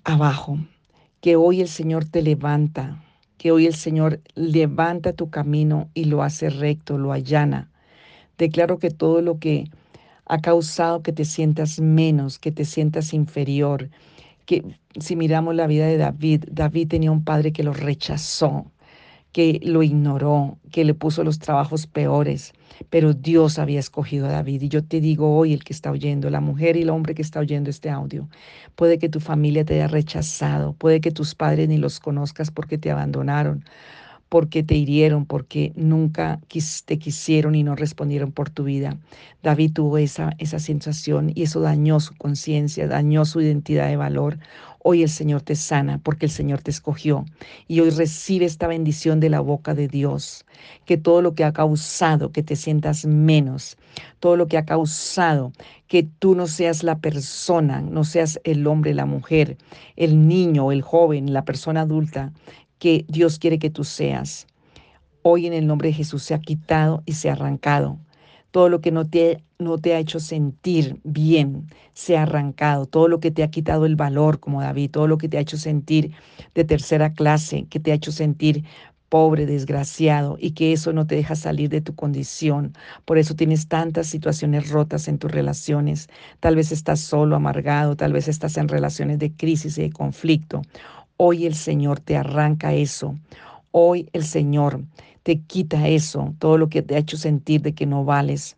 abajo. 0.03 0.57
Que 1.21 1.37
hoy 1.37 1.61
el 1.61 1.69
Señor 1.69 2.03
te 2.03 2.21
levanta, 2.21 3.01
que 3.37 3.51
hoy 3.51 3.65
el 3.67 3.75
Señor 3.75 4.21
levanta 4.35 5.13
tu 5.13 5.29
camino 5.29 5.89
y 5.93 6.05
lo 6.05 6.23
hace 6.23 6.49
recto, 6.49 6.97
lo 6.97 7.11
allana. 7.11 7.69
Declaro 8.37 8.79
que 8.79 8.89
todo 8.89 9.21
lo 9.21 9.39
que 9.39 9.65
ha 10.25 10.39
causado 10.39 11.03
que 11.03 11.11
te 11.11 11.25
sientas 11.25 11.79
menos, 11.79 12.39
que 12.39 12.51
te 12.51 12.65
sientas 12.65 13.13
inferior, 13.13 13.89
que 14.45 14.63
si 14.99 15.15
miramos 15.15 15.55
la 15.55 15.67
vida 15.67 15.87
de 15.87 15.97
David, 15.97 16.45
David 16.51 16.87
tenía 16.89 17.11
un 17.11 17.23
padre 17.23 17.51
que 17.51 17.63
lo 17.63 17.73
rechazó, 17.73 18.65
que 19.33 19.59
lo 19.63 19.81
ignoró, 19.83 20.59
que 20.71 20.85
le 20.85 20.93
puso 20.93 21.23
los 21.23 21.39
trabajos 21.39 21.87
peores, 21.87 22.53
pero 22.89 23.13
Dios 23.13 23.59
había 23.59 23.79
escogido 23.79 24.27
a 24.27 24.31
David. 24.31 24.61
Y 24.61 24.69
yo 24.69 24.83
te 24.83 25.01
digo 25.01 25.35
hoy, 25.35 25.53
el 25.53 25.63
que 25.63 25.73
está 25.73 25.91
oyendo, 25.91 26.29
la 26.29 26.39
mujer 26.39 26.77
y 26.77 26.83
el 26.83 26.91
hombre 26.91 27.15
que 27.15 27.23
está 27.23 27.39
oyendo 27.39 27.69
este 27.71 27.89
audio, 27.89 28.29
puede 28.75 28.99
que 28.99 29.09
tu 29.09 29.19
familia 29.19 29.65
te 29.65 29.73
haya 29.73 29.87
rechazado, 29.87 30.73
puede 30.73 31.01
que 31.01 31.11
tus 31.11 31.33
padres 31.35 31.67
ni 31.67 31.77
los 31.77 31.99
conozcas 31.99 32.51
porque 32.51 32.77
te 32.77 32.91
abandonaron, 32.91 33.65
porque 34.33 34.63
te 34.63 34.73
hirieron, 34.73 35.27
porque 35.27 35.73
nunca 35.75 36.39
te 36.85 36.97
quisieron 36.97 37.53
y 37.53 37.61
no 37.61 37.75
respondieron 37.75 38.31
por 38.31 38.49
tu 38.49 38.63
vida. 38.63 38.97
David 39.43 39.73
tuvo 39.73 39.99
esa, 39.99 40.31
esa 40.39 40.57
sensación 40.57 41.31
y 41.35 41.43
eso 41.43 41.59
dañó 41.59 41.99
su 41.99 42.15
conciencia, 42.15 42.87
dañó 42.87 43.25
su 43.25 43.41
identidad 43.41 43.89
de 43.89 43.95
valor. 43.95 44.39
Hoy 44.79 45.03
el 45.03 45.09
Señor 45.09 45.43
te 45.43 45.55
sana 45.55 45.99
porque 45.99 46.25
el 46.25 46.31
Señor 46.31 46.63
te 46.63 46.71
escogió 46.71 47.25
y 47.67 47.81
hoy 47.81 47.91
recibe 47.91 48.45
esta 48.45 48.65
bendición 48.65 49.19
de 49.19 49.29
la 49.29 49.39
boca 49.39 49.75
de 49.75 49.87
Dios, 49.87 50.45
que 50.85 50.97
todo 50.97 51.21
lo 51.21 51.35
que 51.35 51.43
ha 51.43 51.53
causado 51.53 52.31
que 52.31 52.41
te 52.41 52.55
sientas 52.55 53.05
menos, 53.05 53.77
todo 54.19 54.35
lo 54.35 54.47
que 54.47 54.57
ha 54.57 54.65
causado 54.65 55.53
que 55.87 56.03
tú 56.03 56.33
no 56.33 56.47
seas 56.47 56.81
la 56.83 56.97
persona, 56.97 57.81
no 57.81 58.03
seas 58.03 58.39
el 58.43 58.65
hombre, 58.65 58.95
la 58.95 59.05
mujer, 59.05 59.57
el 59.95 60.27
niño, 60.27 60.71
el 60.71 60.81
joven, 60.81 61.31
la 61.33 61.45
persona 61.45 61.81
adulta 61.81 62.33
que 62.83 63.05
Dios 63.07 63.39
quiere 63.39 63.59
que 63.59 63.69
tú 63.69 63.85
seas. 63.85 64.45
Hoy 65.21 65.47
en 65.47 65.53
el 65.53 65.67
nombre 65.67 65.87
de 65.87 65.93
Jesús 65.93 66.21
se 66.21 66.33
ha 66.33 66.39
quitado 66.39 67.01
y 67.05 67.13
se 67.13 67.29
ha 67.29 67.31
arrancado. 67.31 67.97
Todo 68.51 68.67
lo 68.67 68.81
que 68.81 68.91
no 68.91 69.07
te, 69.07 69.41
no 69.57 69.77
te 69.77 69.95
ha 69.95 69.99
hecho 69.99 70.19
sentir 70.19 70.99
bien 71.05 71.67
se 71.93 72.17
ha 72.17 72.23
arrancado. 72.23 72.85
Todo 72.85 73.07
lo 73.07 73.21
que 73.21 73.31
te 73.31 73.41
ha 73.41 73.49
quitado 73.49 73.85
el 73.85 73.95
valor, 73.95 74.41
como 74.41 74.61
David, 74.61 74.91
todo 74.91 75.07
lo 75.07 75.17
que 75.17 75.29
te 75.29 75.37
ha 75.37 75.39
hecho 75.39 75.55
sentir 75.55 76.11
de 76.55 76.65
tercera 76.65 77.13
clase, 77.13 77.67
que 77.69 77.79
te 77.79 77.93
ha 77.93 77.95
hecho 77.95 78.11
sentir 78.11 78.65
pobre, 79.07 79.45
desgraciado, 79.45 80.37
y 80.37 80.51
que 80.51 80.73
eso 80.73 80.91
no 80.91 81.07
te 81.07 81.15
deja 81.15 81.35
salir 81.35 81.69
de 81.69 81.79
tu 81.79 81.95
condición. 81.95 82.73
Por 83.05 83.17
eso 83.17 83.33
tienes 83.33 83.69
tantas 83.69 84.07
situaciones 84.07 84.71
rotas 84.71 85.07
en 85.07 85.19
tus 85.19 85.31
relaciones. 85.31 86.09
Tal 86.41 86.57
vez 86.57 86.73
estás 86.73 86.99
solo, 86.99 87.37
amargado, 87.37 87.95
tal 87.95 88.11
vez 88.11 88.27
estás 88.27 88.57
en 88.57 88.67
relaciones 88.67 89.19
de 89.19 89.31
crisis 89.31 89.77
y 89.77 89.83
de 89.83 89.91
conflicto. 89.91 90.63
Hoy 91.25 91.45
el 91.45 91.55
Señor 91.55 92.01
te 92.01 92.17
arranca 92.17 92.73
eso. 92.73 93.17
Hoy 93.71 94.09
el 94.11 94.25
Señor 94.25 94.83
te 95.23 95.39
quita 95.39 95.87
eso, 95.87 96.35
todo 96.37 96.57
lo 96.57 96.67
que 96.67 96.81
te 96.81 96.95
ha 96.95 96.97
hecho 96.97 97.15
sentir 97.15 97.61
de 97.61 97.73
que 97.73 97.85
no 97.85 98.03
vales. 98.03 98.57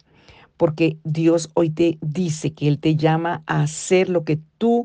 Porque 0.58 0.98
Dios 1.04 1.52
hoy 1.54 1.70
te 1.70 2.00
dice 2.02 2.54
que 2.54 2.68
Él 2.68 2.80
te 2.80 2.96
llama 2.96 3.44
a 3.46 3.62
hacer 3.62 4.10
lo 4.10 4.24
que 4.24 4.40
tú 4.58 4.84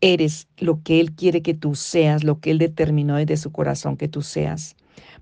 eres, 0.00 0.46
lo 0.58 0.84
que 0.84 1.00
Él 1.00 1.10
quiere 1.10 1.42
que 1.42 1.52
tú 1.52 1.74
seas, 1.74 2.22
lo 2.22 2.38
que 2.38 2.52
Él 2.52 2.58
determinó 2.58 3.16
desde 3.16 3.38
su 3.38 3.50
corazón 3.50 3.96
que 3.96 4.06
tú 4.06 4.22
seas 4.22 4.76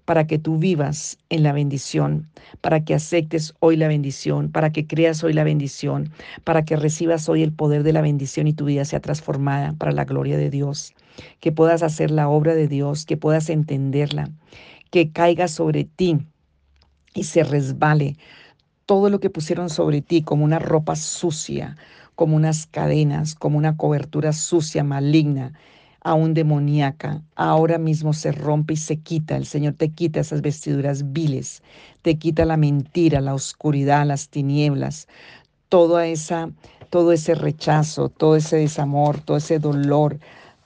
para 0.04 0.26
que 0.26 0.38
tú 0.38 0.58
vivas 0.58 1.18
en 1.28 1.42
la 1.42 1.52
bendición, 1.52 2.28
para 2.62 2.84
que 2.84 2.94
aceptes 2.94 3.54
hoy 3.60 3.76
la 3.76 3.88
bendición, 3.88 4.50
para 4.50 4.72
que 4.72 4.86
creas 4.86 5.22
hoy 5.22 5.34
la 5.34 5.44
bendición, 5.44 6.10
para 6.44 6.64
que 6.64 6.76
recibas 6.76 7.28
hoy 7.28 7.42
el 7.42 7.52
poder 7.52 7.82
de 7.82 7.92
la 7.92 8.00
bendición 8.00 8.46
y 8.46 8.54
tu 8.54 8.64
vida 8.64 8.86
sea 8.86 9.00
transformada 9.00 9.74
para 9.74 9.92
la 9.92 10.06
gloria 10.06 10.38
de 10.38 10.48
Dios, 10.48 10.94
que 11.40 11.52
puedas 11.52 11.82
hacer 11.82 12.10
la 12.10 12.28
obra 12.28 12.54
de 12.54 12.68
Dios, 12.68 13.04
que 13.06 13.16
puedas 13.16 13.50
entenderla, 13.50 14.30
que 14.90 15.10
caiga 15.10 15.48
sobre 15.48 15.84
ti 15.84 16.18
y 17.14 17.24
se 17.24 17.44
resbale 17.44 18.16
todo 18.86 19.10
lo 19.10 19.20
que 19.20 19.28
pusieron 19.28 19.68
sobre 19.68 20.00
ti 20.00 20.22
como 20.22 20.44
una 20.44 20.58
ropa 20.58 20.96
sucia, 20.96 21.76
como 22.14 22.36
unas 22.36 22.66
cadenas, 22.66 23.34
como 23.34 23.58
una 23.58 23.76
cobertura 23.76 24.32
sucia, 24.32 24.82
maligna, 24.82 25.52
aún 26.00 26.32
demoníaca, 26.32 27.22
ahora 27.34 27.76
mismo 27.76 28.12
se 28.14 28.32
rompe 28.32 28.72
y 28.72 28.76
se 28.76 28.96
quita. 28.96 29.36
El 29.36 29.44
Señor 29.44 29.74
te 29.74 29.90
quita 29.90 30.20
esas 30.20 30.40
vestiduras 30.40 31.12
viles, 31.12 31.62
te 32.02 32.16
quita 32.16 32.44
la 32.46 32.56
mentira, 32.56 33.20
la 33.20 33.34
oscuridad, 33.34 34.06
las 34.06 34.30
tinieblas, 34.30 35.06
toda 35.68 36.06
esa, 36.06 36.50
todo 36.88 37.12
ese 37.12 37.34
rechazo, 37.34 38.08
todo 38.08 38.36
ese 38.36 38.56
desamor, 38.56 39.20
todo 39.20 39.36
ese 39.36 39.58
dolor, 39.58 40.18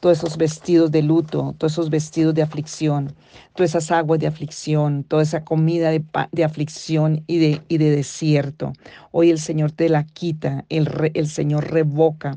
todos 0.02 0.18
esos 0.18 0.36
vestidos 0.36 0.90
de 0.90 1.00
luto, 1.00 1.54
todos 1.58 1.74
esos 1.74 1.88
vestidos 1.88 2.34
de 2.34 2.42
aflicción, 2.42 3.14
todas 3.54 3.70
esas 3.70 3.92
aguas 3.92 4.18
de 4.18 4.26
aflicción, 4.26 5.04
toda 5.04 5.22
esa 5.22 5.44
comida 5.44 5.90
de, 5.90 6.02
de 6.32 6.42
aflicción 6.42 7.22
y 7.28 7.38
de, 7.38 7.62
y 7.68 7.78
de 7.78 7.90
desierto. 7.90 8.72
Hoy 9.12 9.30
el 9.30 9.38
Señor 9.38 9.70
te 9.70 9.88
la 9.88 10.04
quita, 10.04 10.64
el, 10.70 11.12
el 11.14 11.28
Señor 11.28 11.70
revoca 11.70 12.36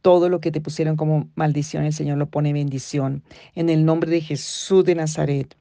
todo 0.00 0.30
lo 0.30 0.40
que 0.40 0.50
te 0.50 0.62
pusieron 0.62 0.96
como 0.96 1.28
maldición, 1.34 1.84
el 1.84 1.92
Señor 1.92 2.16
lo 2.16 2.30
pone 2.30 2.54
bendición. 2.54 3.22
En 3.54 3.68
el 3.68 3.84
nombre 3.84 4.10
de 4.10 4.22
Jesús 4.22 4.82
de 4.86 4.94
Nazaret, 4.94 5.54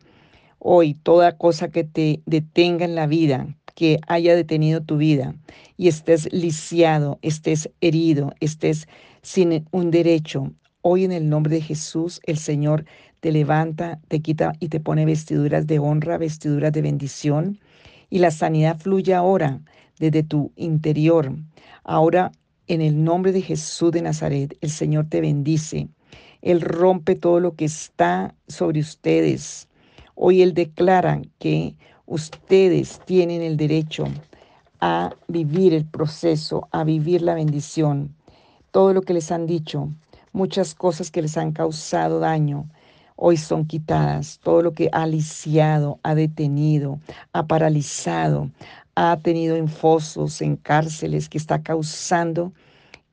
hoy 0.60 0.93
toda 0.93 1.38
cosa 1.38 1.67
que 1.67 1.84
te 1.84 2.21
detenga 2.26 2.86
en 2.86 2.95
la 2.95 3.08
vida, 3.08 3.45
que 3.76 4.00
haya 4.08 4.38
detenido 4.38 4.80
tu 4.80 4.95
vida 4.95 5.36
y 5.76 5.89
estés 5.89 6.32
lisiado, 6.32 7.19
estés 7.21 7.69
herido, 7.82 8.34
estés 8.39 8.88
sin 9.21 9.67
un 9.71 9.91
derecho, 9.91 10.54
hoy 10.88 11.04
en 11.04 11.12
el 11.12 11.30
nombre 11.30 11.56
de 11.56 11.62
Jesús 11.62 12.21
el 12.28 12.38
Señor 12.38 12.86
te 13.19 13.32
levanta, 13.32 14.00
te 14.08 14.19
quita 14.19 14.54
y 14.60 14.69
te 14.69 14.80
pone 14.80 15.04
vestiduras 15.04 15.65
de 15.65 15.80
honra, 15.80 16.19
vestiduras 16.19 16.71
de 16.74 16.84
bendición 16.84 17.60
y 18.12 18.19
la 18.19 18.30
sanidad 18.30 18.78
fluye 18.78 19.15
ahora 19.15 19.62
desde 19.98 20.21
tu 20.21 20.52
interior. 20.56 21.34
Ahora 21.84 22.32
en 22.67 22.82
el 22.82 23.04
nombre 23.04 23.32
de 23.32 23.41
Jesús 23.41 23.91
de 23.93 24.04
Nazaret, 24.04 24.56
el 24.62 24.69
Señor 24.69 25.08
te 25.10 25.21
bendice. 25.21 25.88
Él 26.43 26.62
rompe 26.62 27.15
todo 27.15 27.39
lo 27.39 27.56
que 27.56 27.65
está 27.65 28.36
sobre 28.48 28.80
ustedes. 28.80 29.67
Hoy 30.13 30.43
Él 30.43 30.54
declara 30.54 31.19
que 31.39 31.74
ustedes 32.06 33.02
tienen 33.06 33.41
el 33.41 33.58
derecho 33.58 34.06
a 34.82 35.15
vivir 35.28 35.74
el 35.74 35.86
proceso, 35.86 36.67
a 36.71 36.84
vivir 36.84 37.24
la 37.24 37.34
bendición. 37.34 38.13
Todo 38.69 38.93
lo 38.93 39.02
que 39.02 39.13
les 39.13 39.32
han 39.32 39.48
dicho, 39.48 39.89
muchas 40.36 40.76
cosas 40.76 41.10
que 41.12 41.21
les 41.21 41.38
han 41.38 41.54
causado 41.54 42.19
daño, 42.19 42.69
hoy 43.15 43.38
son 43.38 43.65
quitadas. 43.65 44.39
Todo 44.43 44.62
lo 44.62 44.74
que 44.74 44.89
ha 44.91 45.08
lisiado, 45.08 46.00
ha 46.04 46.13
detenido, 46.13 47.00
ha 47.32 47.48
paralizado, 47.48 48.52
ha 48.95 49.17
tenido 49.17 49.56
en 49.56 49.69
fosos, 49.69 50.41
en 50.41 50.58
cárceles, 50.58 51.30
que 51.30 51.38
está 51.38 51.63
causando 51.63 52.52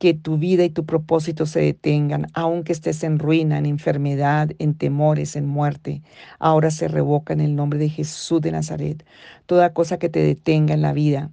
que 0.00 0.14
tu 0.14 0.36
vida 0.36 0.64
y 0.64 0.70
tu 0.70 0.84
propósito 0.84 1.46
se 1.46 1.60
detengan, 1.60 2.26
aunque 2.34 2.72
estés 2.72 3.04
en 3.04 3.20
ruina, 3.20 3.56
en 3.56 3.66
enfermedad, 3.66 4.50
en 4.58 4.74
temores, 4.74 5.36
en 5.36 5.46
muerte. 5.46 6.02
Ahora 6.40 6.72
se 6.72 6.88
revoca 6.88 7.32
en 7.32 7.40
el 7.40 7.54
nombre 7.54 7.78
de 7.78 7.88
Jesús 7.88 8.40
de 8.40 8.50
Nazaret. 8.50 9.04
Toda 9.46 9.72
cosa 9.72 9.98
que 10.00 10.08
te 10.08 10.18
detenga 10.18 10.74
en 10.74 10.82
la 10.82 10.92
vida, 10.92 11.30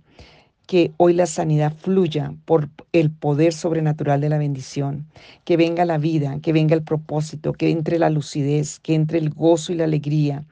que 0.69 0.91
hoy 0.97 1.13
la 1.13 1.25
sanidad 1.25 1.73
fluya 1.75 2.31
por 2.45 2.69
el 2.93 3.09
poder 3.09 3.53
sobrenatural 3.53 4.21
de 4.21 4.29
la 4.29 4.37
bendición, 4.37 5.07
que 5.43 5.57
venga 5.57 5.83
la 5.83 5.97
vida, 5.97 6.37
que 6.43 6.53
venga 6.53 6.75
el 6.75 6.83
propósito, 6.83 7.53
que 7.53 7.71
entre 7.71 7.97
la 7.97 8.11
lucidez, 8.11 8.77
que 8.77 8.93
entre 8.93 9.17
el 9.17 9.31
gozo 9.31 9.73
y 9.73 9.77
la 9.77 9.85
alegría, 9.85 10.45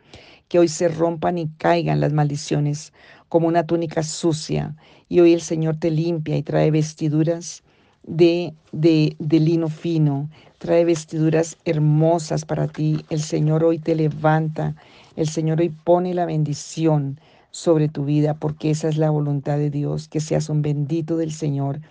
que 0.48 0.58
hoy 0.58 0.70
se 0.70 0.88
rompan 0.88 1.38
y 1.38 1.50
caigan 1.60 2.00
las 2.00 2.14
maldiciones 2.14 2.94
como 3.30 3.48
una 3.48 3.68
túnica 3.68 4.02
sucia. 4.02 4.76
Y 5.08 5.20
hoy 5.20 5.34
el 5.34 5.42
Señor 5.42 5.76
te 5.76 5.92
limpia 5.92 6.36
y 6.36 6.42
trae 6.42 6.72
vestiduras 6.72 7.62
de, 8.02 8.56
de, 8.72 9.16
de, 9.20 9.40
lino 9.40 9.70
fino, 9.70 10.32
trae 10.58 10.84
vestiduras 10.84 11.58
hermosas 11.64 12.44
para 12.44 12.68
ti. 12.68 13.06
El 13.12 13.22
Señor 13.22 13.64
hoy 13.64 13.78
te 13.78 13.94
levanta, 13.94 14.74
el 15.16 15.28
Señor 15.28 15.60
hoy 15.62 15.70
pone 15.70 16.16
la 16.16 16.26
bendición 16.26 17.20
sobre 17.58 17.90
tu 17.90 18.06
vida, 18.06 18.36
porque 18.36 18.70
esa 18.70 18.88
es 18.88 18.98
la 18.98 19.10
voluntad 19.10 19.58
de 19.58 19.72
Dios, 19.72 20.08
que 20.08 20.20
seas 20.20 20.48
un 20.48 20.62
bendito 20.62 21.18
del 21.18 21.32
Señor 21.32 21.82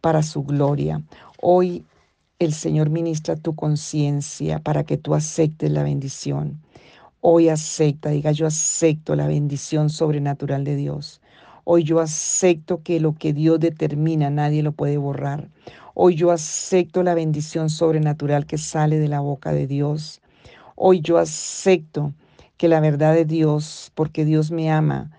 para 0.00 0.22
su 0.22 0.44
gloria. 0.44 1.02
Hoy 1.42 1.84
el 2.38 2.52
Señor 2.52 2.90
ministra 2.90 3.34
tu 3.34 3.56
conciencia 3.56 4.60
para 4.60 4.84
que 4.84 4.96
tú 4.96 5.16
aceptes 5.16 5.72
la 5.72 5.82
bendición. 5.82 6.60
Hoy 7.22 7.48
acepta, 7.48 8.10
diga 8.10 8.30
yo 8.30 8.46
acepto 8.46 9.16
la 9.16 9.26
bendición 9.26 9.90
sobrenatural 9.90 10.62
de 10.62 10.76
Dios. 10.76 11.20
Hoy 11.64 11.82
yo 11.82 11.98
acepto 11.98 12.84
que 12.84 13.00
lo 13.00 13.16
que 13.16 13.32
Dios 13.32 13.58
determina 13.58 14.30
nadie 14.30 14.62
lo 14.62 14.70
puede 14.70 14.96
borrar. 14.96 15.48
Hoy 15.94 16.14
yo 16.14 16.30
acepto 16.30 17.02
la 17.02 17.14
bendición 17.14 17.68
sobrenatural 17.68 18.46
que 18.46 18.58
sale 18.58 19.00
de 19.00 19.08
la 19.08 19.18
boca 19.18 19.52
de 19.52 19.66
Dios. 19.66 20.20
Hoy 20.76 21.00
yo 21.00 21.18
acepto 21.18 22.12
que 22.56 22.68
la 22.68 22.78
verdad 22.78 23.12
de 23.12 23.24
Dios, 23.24 23.90
porque 23.96 24.24
Dios 24.24 24.52
me 24.52 24.70
ama, 24.70 25.10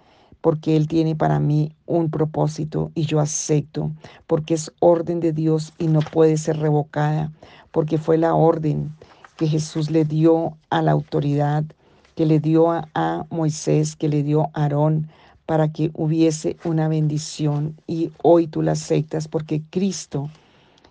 porque 0.41 0.75
Él 0.75 0.87
tiene 0.87 1.15
para 1.15 1.39
mí 1.39 1.71
un 1.85 2.09
propósito 2.09 2.91
y 2.95 3.05
yo 3.05 3.19
acepto, 3.19 3.91
porque 4.27 4.53
es 4.53 4.71
orden 4.79 5.19
de 5.19 5.33
Dios 5.33 5.73
y 5.77 5.87
no 5.87 5.99
puede 5.99 6.37
ser 6.37 6.57
revocada, 6.57 7.31
porque 7.71 7.97
fue 7.97 8.17
la 8.17 8.35
orden 8.35 8.95
que 9.37 9.47
Jesús 9.47 9.89
le 9.91 10.03
dio 10.03 10.57
a 10.69 10.81
la 10.81 10.91
autoridad, 10.91 11.63
que 12.15 12.25
le 12.25 12.39
dio 12.39 12.71
a, 12.71 13.25
Moisés, 13.29 13.95
que 13.95 14.09
le 14.09 14.23
dio 14.23 14.49
a 14.53 14.63
Aarón, 14.63 15.09
para 15.45 15.71
que 15.71 15.91
hubiese 15.93 16.57
una 16.65 16.87
bendición 16.87 17.79
y 17.87 18.11
hoy 18.21 18.47
tú 18.47 18.61
la 18.61 18.73
aceptas 18.73 19.27
porque 19.27 19.61
Cristo, 19.69 20.29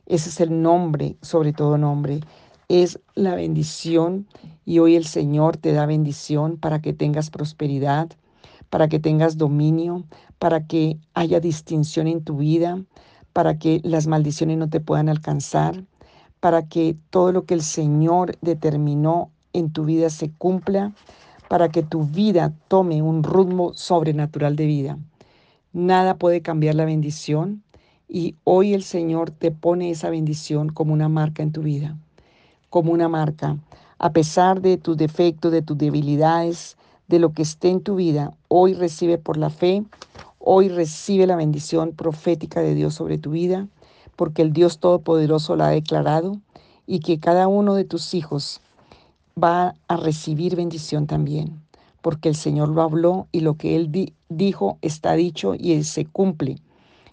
ese 0.07 0.31
es 0.31 0.41
el 0.41 0.63
nombre, 0.63 1.17
sobre 1.21 1.53
todo 1.53 1.77
nombre, 1.77 2.21
es 2.69 2.99
la 3.15 3.35
bendición 3.35 4.27
y 4.65 4.79
hoy 4.79 4.97
el 4.97 5.05
Señor 5.05 5.57
te 5.57 5.73
da 5.73 5.85
bendición 5.85 6.57
para 6.57 6.81
que 6.81 6.93
tengas 6.93 7.31
prosperidad, 7.31 8.09
para 8.71 8.89
que 8.89 8.99
tengas 8.99 9.37
dominio, 9.37 10.05
para 10.39 10.67
que 10.67 10.99
haya 11.15 11.41
distinción 11.41 12.07
en 12.07 12.23
tu 12.23 12.37
vida, 12.39 12.83
para 13.33 13.59
que 13.59 13.81
las 13.85 14.07
maldiciones 14.07 14.59
no 14.59 14.69
te 14.69 14.81
puedan 14.81 15.09
alcanzar, 15.09 15.85
para 16.41 16.67
que 16.67 16.97
todo 17.11 17.33
lo 17.33 17.45
que 17.45 17.55
el 17.55 17.63
Señor 17.63 18.37
determinó 18.41 19.31
en 19.53 19.71
tu 19.71 19.85
vida 19.85 20.11
se 20.11 20.31
cumpla, 20.31 20.93
para 21.49 21.69
que 21.69 21.83
tu 21.83 22.05
vida 22.05 22.53
tome 22.69 23.03
un 23.03 23.23
ritmo 23.23 23.73
sobrenatural 23.75 24.57
de 24.57 24.67
vida. 24.67 24.99
Nada 25.73 26.17
puede 26.17 26.43
cambiar 26.43 26.75
la 26.75 26.85
bendición 26.85 27.63
y 28.09 28.37
hoy 28.45 28.75
el 28.75 28.83
Señor 28.83 29.31
te 29.31 29.51
pone 29.51 29.91
esa 29.91 30.11
bendición 30.11 30.71
como 30.71 30.93
una 30.93 31.09
marca 31.09 31.43
en 31.43 31.53
tu 31.53 31.63
vida, 31.63 31.97
como 32.71 32.93
una 32.93 33.09
marca. 33.09 33.57
A 33.99 34.13
pesar 34.13 34.61
de 34.61 34.77
tus 34.77 34.97
defectos, 34.97 35.53
de 35.53 35.63
tus 35.63 35.77
debilidades, 35.79 36.77
de 37.09 37.19
lo 37.19 37.33
que 37.33 37.43
esté 37.43 37.71
en 37.71 37.81
tu 37.81 37.97
vida, 37.97 38.36
hoy 38.49 38.75
recibe 38.75 39.19
por 39.19 39.37
la 39.37 39.51
fe, 39.51 39.85
hoy 40.39 40.69
recibe 40.69 41.27
la 41.27 41.37
bendición 41.37 41.93
profética 41.93 42.61
de 42.61 42.75
Dios 42.75 42.95
sobre 42.95 43.19
tu 43.19 43.31
vida, 43.31 43.69
porque 44.17 44.43
el 44.43 44.53
Dios 44.53 44.79
Todopoderoso 44.79 45.57
la 45.57 45.69
ha 45.69 45.71
declarado 45.71 46.41
y 46.87 47.01
que 47.01 47.19
cada 47.19 47.49
uno 47.49 47.75
de 47.75 47.85
tus 47.85 48.15
hijos 48.15 48.61
va 49.43 49.75
a 49.89 49.97
recibir 49.97 50.57
bendición 50.57 51.07
también, 51.07 51.61
porque 52.01 52.29
el 52.29 52.37
Señor 52.37 52.69
lo 52.69 52.83
habló 52.83 53.29
y 53.33 53.41
lo 53.41 53.57
que 53.57 53.77
Él 53.77 54.13
dijo 54.29 54.79
está 54.83 55.13
dicho 55.15 55.55
y 55.55 55.83
se 55.85 56.07
cumple. 56.07 56.57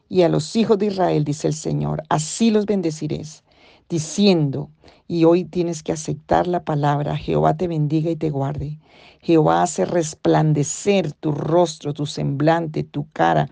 Y 0.09 0.21
a 0.21 0.29
los 0.29 0.55
hijos 0.55 0.77
de 0.77 0.87
Israel, 0.87 1.23
dice 1.23 1.47
el 1.47 1.53
Señor, 1.53 2.03
así 2.09 2.51
los 2.51 2.65
bendeciréis, 2.65 3.43
diciendo, 3.89 4.69
y 5.07 5.25
hoy 5.25 5.43
tienes 5.43 5.83
que 5.83 5.91
aceptar 5.91 6.47
la 6.47 6.63
palabra, 6.63 7.17
Jehová 7.17 7.55
te 7.55 7.67
bendiga 7.67 8.09
y 8.09 8.15
te 8.15 8.29
guarde. 8.29 8.79
Jehová 9.21 9.63
hace 9.63 9.85
resplandecer 9.85 11.11
tu 11.11 11.31
rostro, 11.31 11.93
tu 11.93 12.05
semblante, 12.05 12.83
tu 12.83 13.07
cara, 13.11 13.49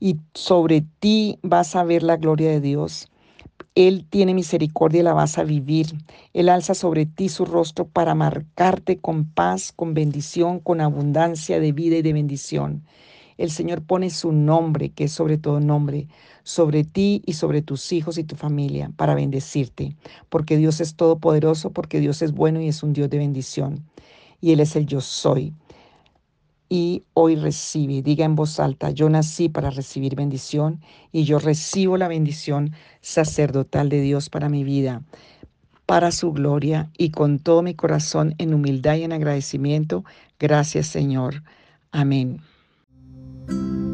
y 0.00 0.16
sobre 0.34 0.84
ti 1.00 1.38
vas 1.42 1.76
a 1.76 1.84
ver 1.84 2.02
la 2.02 2.16
gloria 2.16 2.50
de 2.50 2.60
Dios. 2.60 3.08
Él 3.74 4.06
tiene 4.10 4.34
misericordia 4.34 5.02
la 5.02 5.12
vas 5.12 5.38
a 5.38 5.44
vivir. 5.44 5.86
Él 6.34 6.48
alza 6.48 6.74
sobre 6.74 7.06
ti 7.06 7.28
su 7.28 7.44
rostro 7.44 7.86
para 7.86 8.14
marcarte 8.14 8.98
con 8.98 9.24
paz, 9.24 9.72
con 9.74 9.94
bendición, 9.94 10.58
con 10.58 10.80
abundancia 10.80 11.60
de 11.60 11.72
vida 11.72 11.96
y 11.96 12.02
de 12.02 12.12
bendición. 12.12 12.82
El 13.38 13.50
Señor 13.50 13.82
pone 13.82 14.10
su 14.10 14.32
nombre, 14.32 14.90
que 14.90 15.04
es 15.04 15.12
sobre 15.12 15.38
todo 15.38 15.60
nombre, 15.60 16.08
sobre 16.42 16.84
ti 16.84 17.22
y 17.24 17.34
sobre 17.34 17.62
tus 17.62 17.92
hijos 17.92 18.18
y 18.18 18.24
tu 18.24 18.36
familia, 18.36 18.90
para 18.96 19.14
bendecirte, 19.14 19.96
porque 20.28 20.56
Dios 20.56 20.80
es 20.80 20.96
todopoderoso, 20.96 21.70
porque 21.70 22.00
Dios 22.00 22.20
es 22.20 22.32
bueno 22.32 22.60
y 22.60 22.68
es 22.68 22.82
un 22.82 22.92
Dios 22.92 23.08
de 23.08 23.18
bendición. 23.18 23.84
Y 24.40 24.52
Él 24.52 24.60
es 24.60 24.76
el 24.76 24.86
yo 24.86 25.00
soy. 25.00 25.54
Y 26.68 27.04
hoy 27.14 27.36
recibe, 27.36 28.02
diga 28.02 28.26
en 28.26 28.34
voz 28.34 28.60
alta, 28.60 28.90
yo 28.90 29.08
nací 29.08 29.48
para 29.48 29.70
recibir 29.70 30.14
bendición 30.16 30.80
y 31.12 31.24
yo 31.24 31.38
recibo 31.38 31.96
la 31.96 32.08
bendición 32.08 32.74
sacerdotal 33.00 33.88
de 33.88 34.02
Dios 34.02 34.28
para 34.28 34.50
mi 34.50 34.64
vida 34.64 35.02
para 35.88 36.12
su 36.12 36.34
gloria 36.34 36.90
y 36.98 37.12
con 37.12 37.38
todo 37.38 37.62
mi 37.62 37.72
corazón 37.72 38.34
en 38.36 38.52
humildad 38.52 38.96
y 38.96 39.04
en 39.04 39.12
agradecimiento. 39.14 40.04
Gracias 40.38 40.86
Señor. 40.86 41.42
Amén. 41.90 42.42
thank 43.48 43.60
you 43.60 43.87